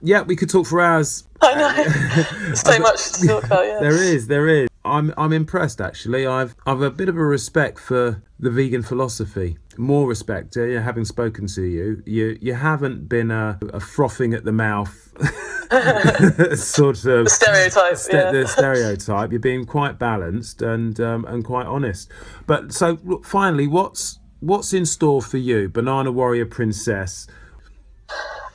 Yeah, 0.00 0.22
we 0.22 0.37
could 0.37 0.50
talk 0.50 0.66
for 0.66 0.80
hours. 0.80 1.24
I 1.40 1.54
know 1.54 2.54
so 2.54 2.78
much 2.78 3.12
to 3.12 3.26
talk 3.26 3.44
about. 3.44 3.66
Yeah. 3.66 3.78
There 3.80 4.02
is, 4.02 4.26
there 4.26 4.48
is. 4.48 4.68
I'm, 4.84 5.12
I'm 5.18 5.32
impressed 5.32 5.80
actually. 5.80 6.26
I've, 6.26 6.54
I've 6.66 6.80
a 6.80 6.90
bit 6.90 7.08
of 7.08 7.16
a 7.16 7.24
respect 7.24 7.78
for 7.78 8.22
the 8.38 8.50
vegan 8.50 8.82
philosophy. 8.82 9.58
More 9.76 10.08
respect, 10.08 10.56
uh, 10.56 10.64
yeah, 10.64 10.80
having 10.80 11.04
spoken 11.04 11.46
to 11.48 11.62
you. 11.62 12.02
You, 12.06 12.38
you 12.40 12.54
haven't 12.54 13.08
been 13.08 13.30
a, 13.30 13.58
a 13.72 13.80
frothing 13.80 14.34
at 14.34 14.44
the 14.44 14.52
mouth 14.52 15.12
sort 16.58 17.04
of 17.04 17.28
Stereotype. 17.28 17.96
ste- 17.96 18.12
yeah. 18.12 18.32
the 18.32 18.46
stereotype. 18.48 19.30
You're 19.30 19.40
being 19.40 19.66
quite 19.66 19.98
balanced 19.98 20.62
and 20.62 20.98
um, 21.00 21.24
and 21.26 21.44
quite 21.44 21.66
honest. 21.66 22.11
But 22.46 22.72
so 22.72 22.98
look, 23.04 23.24
finally, 23.24 23.66
what's 23.66 24.18
what's 24.40 24.72
in 24.72 24.87
store 24.87 25.20
for 25.20 25.37
you, 25.37 25.68
Banana 25.68 26.11
Warrior 26.11 26.46
Princess? 26.46 27.26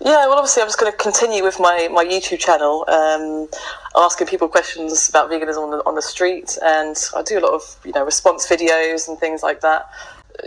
Yeah, 0.04 0.28
well, 0.28 0.38
obviously, 0.38 0.62
I'm 0.62 0.68
just 0.68 0.80
going 0.80 0.92
to 0.92 0.98
continue 0.98 1.44
with 1.44 1.60
my, 1.60 1.88
my 1.92 2.04
YouTube 2.04 2.40
channel, 2.40 2.84
um, 2.90 3.48
asking 3.96 4.28
people 4.28 4.50
questions 4.50 5.08
about 5.08 5.30
veganism 5.30 5.64
on 5.64 5.72
the, 5.72 5.78
on 5.86 5.96
the 5.96 6.02
street, 6.02 6.58
and 6.62 6.98
I 7.16 7.22
do 7.22 7.40
a 7.40 7.42
lot 7.42 7.54
of 7.54 7.78
you 7.86 7.94
know 7.94 8.04
response 8.04 8.46
videos 8.46 9.08
and 9.08 9.18
things 9.18 9.44
like 9.44 9.62
that. 9.62 9.90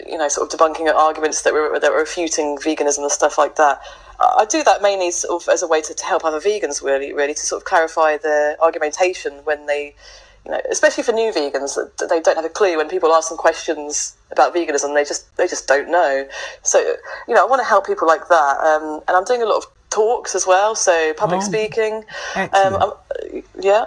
You 0.06 0.18
know, 0.18 0.28
sort 0.28 0.52
of 0.52 0.58
debunking 0.58 0.92
arguments 0.92 1.40
that 1.42 1.54
were 1.54 1.78
that 1.80 1.90
were 1.90 2.00
refuting 2.00 2.58
veganism 2.58 2.98
and 2.98 3.10
stuff 3.10 3.38
like 3.38 3.56
that. 3.56 3.80
I 4.18 4.46
do 4.48 4.62
that 4.64 4.82
mainly 4.82 5.10
sort 5.10 5.42
of 5.42 5.48
as 5.48 5.62
a 5.62 5.66
way 5.66 5.80
to, 5.82 5.94
to 5.94 6.04
help 6.04 6.24
other 6.24 6.40
vegans, 6.40 6.82
really, 6.82 7.12
really 7.12 7.34
to 7.34 7.40
sort 7.40 7.62
of 7.62 7.64
clarify 7.64 8.16
their 8.16 8.60
argumentation 8.62 9.34
when 9.44 9.66
they, 9.66 9.94
you 10.46 10.52
know, 10.52 10.60
especially 10.70 11.02
for 11.02 11.12
new 11.12 11.32
vegans, 11.32 11.76
they 12.08 12.20
don't 12.20 12.36
have 12.36 12.44
a 12.44 12.48
clue 12.48 12.76
when 12.76 12.88
people 12.88 13.12
ask 13.12 13.28
them 13.28 13.36
questions 13.36 14.16
about 14.30 14.54
veganism, 14.54 14.94
they 14.94 15.04
just 15.04 15.36
they 15.36 15.48
just 15.48 15.66
don't 15.66 15.90
know. 15.90 16.26
So, 16.62 16.78
you 17.26 17.34
know, 17.34 17.44
I 17.44 17.50
want 17.50 17.60
to 17.60 17.68
help 17.68 17.86
people 17.86 18.06
like 18.06 18.28
that, 18.28 18.58
um, 18.60 19.02
and 19.08 19.16
I'm 19.16 19.24
doing 19.24 19.42
a 19.42 19.46
lot 19.46 19.56
of 19.58 19.66
talks 19.90 20.34
as 20.36 20.46
well. 20.46 20.74
So 20.76 21.12
public 21.14 21.40
Oh, 21.42 21.44
speaking, 21.44 22.04
um, 22.36 22.50
I'm, 22.80 22.92
yeah. 23.60 23.86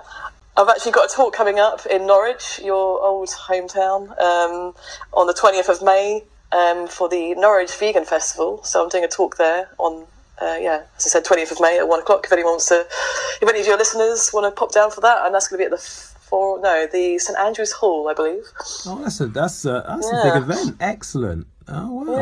I've 0.58 0.67
actually 0.67 0.91
got 0.91 1.10
a 1.10 1.15
talk 1.15 1.34
coming 1.34 1.58
up 1.60 1.86
in 1.86 2.06
Norwich, 2.06 2.60
your 2.62 3.02
old 3.02 3.30
hometown, 3.30 4.10
um, 4.19 4.74
on 5.13 5.26
the 5.28 5.34
20th 5.34 5.69
of 5.69 5.82
May 5.82 6.24
um, 6.52 6.88
for 6.88 7.08
the 7.08 7.34
Norwich 7.36 7.74
Vegan 7.76 8.04
Festival. 8.04 8.62
So 8.65 8.84
I'm 8.84 8.89
doing 8.89 9.06
a 9.06 9.08
talk 9.08 9.38
there 9.38 9.69
on, 9.78 10.06
uh, 10.41 10.58
yeah, 10.60 10.82
as 10.98 11.06
I 11.06 11.10
said, 11.10 11.24
20th 11.24 11.54
of 11.54 11.62
May 11.62 11.80
at 11.80 11.88
one 11.88 12.02
o'clock. 12.02 12.26
If 12.26 12.34
anyone 12.34 12.54
wants 12.54 12.67
to, 12.69 12.86
if 13.41 13.48
any 13.48 13.62
of 13.62 13.67
your 13.67 13.78
listeners 13.78 14.32
want 14.34 14.54
to 14.54 14.60
pop 14.60 14.74
down 14.74 14.91
for 14.91 15.00
that, 15.00 15.26
and 15.26 15.34
that's 15.34 15.48
going 15.48 15.63
to 15.63 15.69
be 15.69 15.74
at 15.74 15.80
the 15.80 16.10
for 16.30 16.60
no 16.62 16.88
the 16.92 17.18
St 17.18 17.38
Andrew's 17.38 17.72
Hall, 17.72 18.08
I 18.10 18.13
believe. 18.13 18.44
Oh, 18.86 19.00
that's 19.02 19.20
a 19.20 19.28
that's 19.28 19.65
a 19.65 19.84
that's 19.88 20.08
a 20.08 20.22
big 20.24 20.44
event. 20.44 20.78
Excellent. 20.80 21.48
Oh 21.68 21.92
wow. 21.92 22.15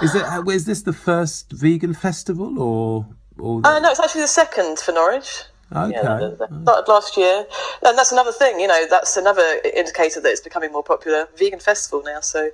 Yeah. 0.00 0.04
Is 0.06 0.14
it? 0.14 0.24
Is 0.48 0.64
this 0.64 0.82
the 0.82 0.92
first 0.92 1.52
vegan 1.52 1.94
festival 1.94 2.58
or 2.58 3.06
or? 3.38 3.60
Uh, 3.64 3.78
no, 3.78 3.90
it's 3.90 4.00
actually 4.00 4.22
the 4.22 4.28
second 4.28 4.78
for 4.78 4.92
Norwich. 4.92 5.44
okay. 5.74 5.92
Yeah, 5.92 6.30
started 6.62 6.88
last 6.88 7.16
year, 7.16 7.46
and 7.86 7.96
that's 7.96 8.12
another 8.12 8.32
thing. 8.32 8.60
You 8.60 8.66
know, 8.66 8.86
that's 8.90 9.16
another 9.16 9.60
indicator 9.74 10.20
that 10.20 10.28
it's 10.30 10.40
becoming 10.40 10.72
more 10.72 10.82
popular. 10.84 11.28
Vegan 11.36 11.60
festival 11.60 12.02
now, 12.04 12.20
so 12.20 12.50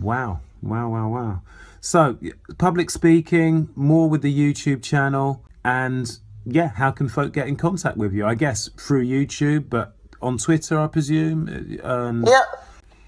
Wow. 0.00 0.40
Wow. 0.62 0.88
Wow. 0.90 1.08
Wow. 1.08 1.42
So 1.80 2.16
public 2.58 2.90
speaking, 2.90 3.68
more 3.74 4.08
with 4.08 4.22
the 4.22 4.32
YouTube 4.32 4.82
channel, 4.82 5.44
and 5.64 6.18
yeah, 6.44 6.68
how 6.68 6.90
can 6.90 7.08
folk 7.08 7.32
get 7.32 7.48
in 7.48 7.56
contact 7.56 7.96
with 7.96 8.12
you? 8.12 8.26
I 8.26 8.34
guess 8.34 8.68
through 8.76 9.04
YouTube, 9.04 9.70
but 9.70 9.94
on 10.20 10.38
Twitter, 10.38 10.78
I 10.78 10.86
presume. 10.86 11.78
Um, 11.82 12.24
Yeah. 12.26 12.42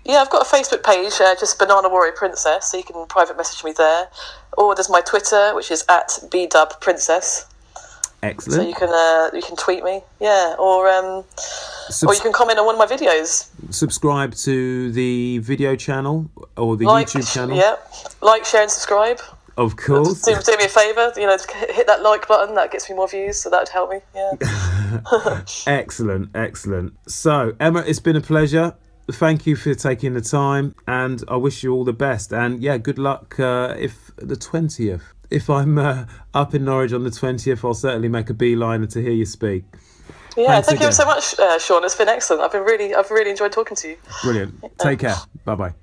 Yeah, 0.07 0.17
I've 0.17 0.29
got 0.29 0.47
a 0.47 0.51
Facebook 0.57 0.83
page, 0.85 1.15
uh, 1.19 1.35
just 1.41 1.59
Banana 1.59 1.89
Warrior 1.89 2.13
Princess, 2.13 2.71
so 2.71 2.77
you 2.77 2.83
can 2.85 3.07
private 3.07 3.39
message 3.39 3.65
me 3.65 3.73
there. 3.73 4.09
Or 4.59 4.75
there's 4.75 4.91
my 4.91 5.01
Twitter, 5.01 5.55
which 5.55 5.71
is 5.71 5.83
at 5.89 6.09
bdub 6.31 6.79
princess. 6.83 7.47
Excellent. 8.23 8.63
So 8.63 8.69
you 8.69 8.75
can 8.75 8.91
uh, 8.91 9.31
you 9.35 9.41
can 9.43 9.57
tweet 9.57 9.83
me, 9.83 10.03
yeah, 10.21 10.57
or 10.59 10.89
um, 10.91 11.25
Subs- 11.89 12.05
or 12.05 12.15
you 12.15 12.21
can 12.21 12.33
comment 12.35 12.59
on 12.59 12.67
one 12.67 12.75
of 12.75 12.79
my 12.79 12.87
videos. 12.87 13.49
subscribe 13.71 14.35
to 14.35 14.93
the 14.93 15.39
video 15.39 15.75
channel 15.75 16.31
or 16.59 16.77
the 16.77 16.85
Like, 16.85 17.07
YouTube 17.07 17.33
channel, 17.33 17.57
yeah, 17.57 17.77
like, 18.21 18.45
share, 18.45 18.63
and 18.63 18.71
subscribe. 18.71 19.21
Of 19.57 19.77
course. 19.77 20.23
Do, 20.23 20.35
do 20.41 20.57
me 20.57 20.65
a 20.65 20.69
favour, 20.69 21.13
you 21.17 21.27
know, 21.27 21.37
hit 21.71 21.87
that 21.87 22.03
like 22.03 22.27
button. 22.29 22.55
That 22.55 22.71
gets 22.73 22.89
me 22.89 22.97
more 22.97 23.09
views, 23.09 23.41
so 23.41 23.51
that 23.51 23.61
would 23.61 23.69
help 23.69 23.91
me. 23.91 24.01
Yeah. 24.15 25.43
Excellent, 25.67 26.31
excellent. 26.35 26.95
So, 27.09 27.55
Emma, 27.59 27.81
it's 27.87 28.01
been 28.01 28.17
a 28.17 28.21
pleasure. 28.21 28.75
Thank 29.11 29.47
you 29.47 29.57
for 29.57 29.75
taking 29.75 30.15
the 30.15 30.21
time, 30.21 30.75
and 30.87 31.23
I 31.29 31.37
wish 31.37 31.63
you 31.63 31.73
all 31.75 31.85
the 31.85 31.93
best. 31.93 32.33
And 32.33 32.63
yeah, 32.63 32.79
good 32.79 32.99
luck 32.99 33.39
uh, 33.39 33.75
if 33.79 34.11
the 34.17 34.37
twentieth. 34.37 35.03
if 35.31 35.51
I'm 35.51 35.79
uh, 35.79 36.07
up 36.33 36.55
in 36.55 36.65
Norwich 36.65 36.93
on 36.93 37.03
the 37.03 37.11
20th, 37.11 37.65
I'll 37.65 37.75
certainly 37.75 38.09
make 38.09 38.31
a 38.31 38.35
beeline 38.35 38.87
to 38.87 39.03
hear 39.03 39.11
you 39.13 39.27
speak. 39.27 39.65
Yeah, 40.37 40.47
Thanks 40.47 40.69
thank 40.69 40.79
again. 40.79 40.89
you 40.89 40.93
so 40.93 41.05
much, 41.07 41.39
uh, 41.39 41.59
Sean. 41.59 41.85
It's 41.85 41.95
been 41.97 42.09
excellent. 42.09 42.43
I've 42.43 42.53
been 42.53 42.63
really, 42.65 42.95
I've 42.95 43.11
really 43.11 43.31
enjoyed 43.31 43.53
talking 43.53 43.77
to 43.77 43.89
you. 43.89 43.97
Brilliant. 44.23 44.63
Take 44.79 45.01
care. 45.01 45.17
Bye 45.45 45.55
bye. 45.57 45.75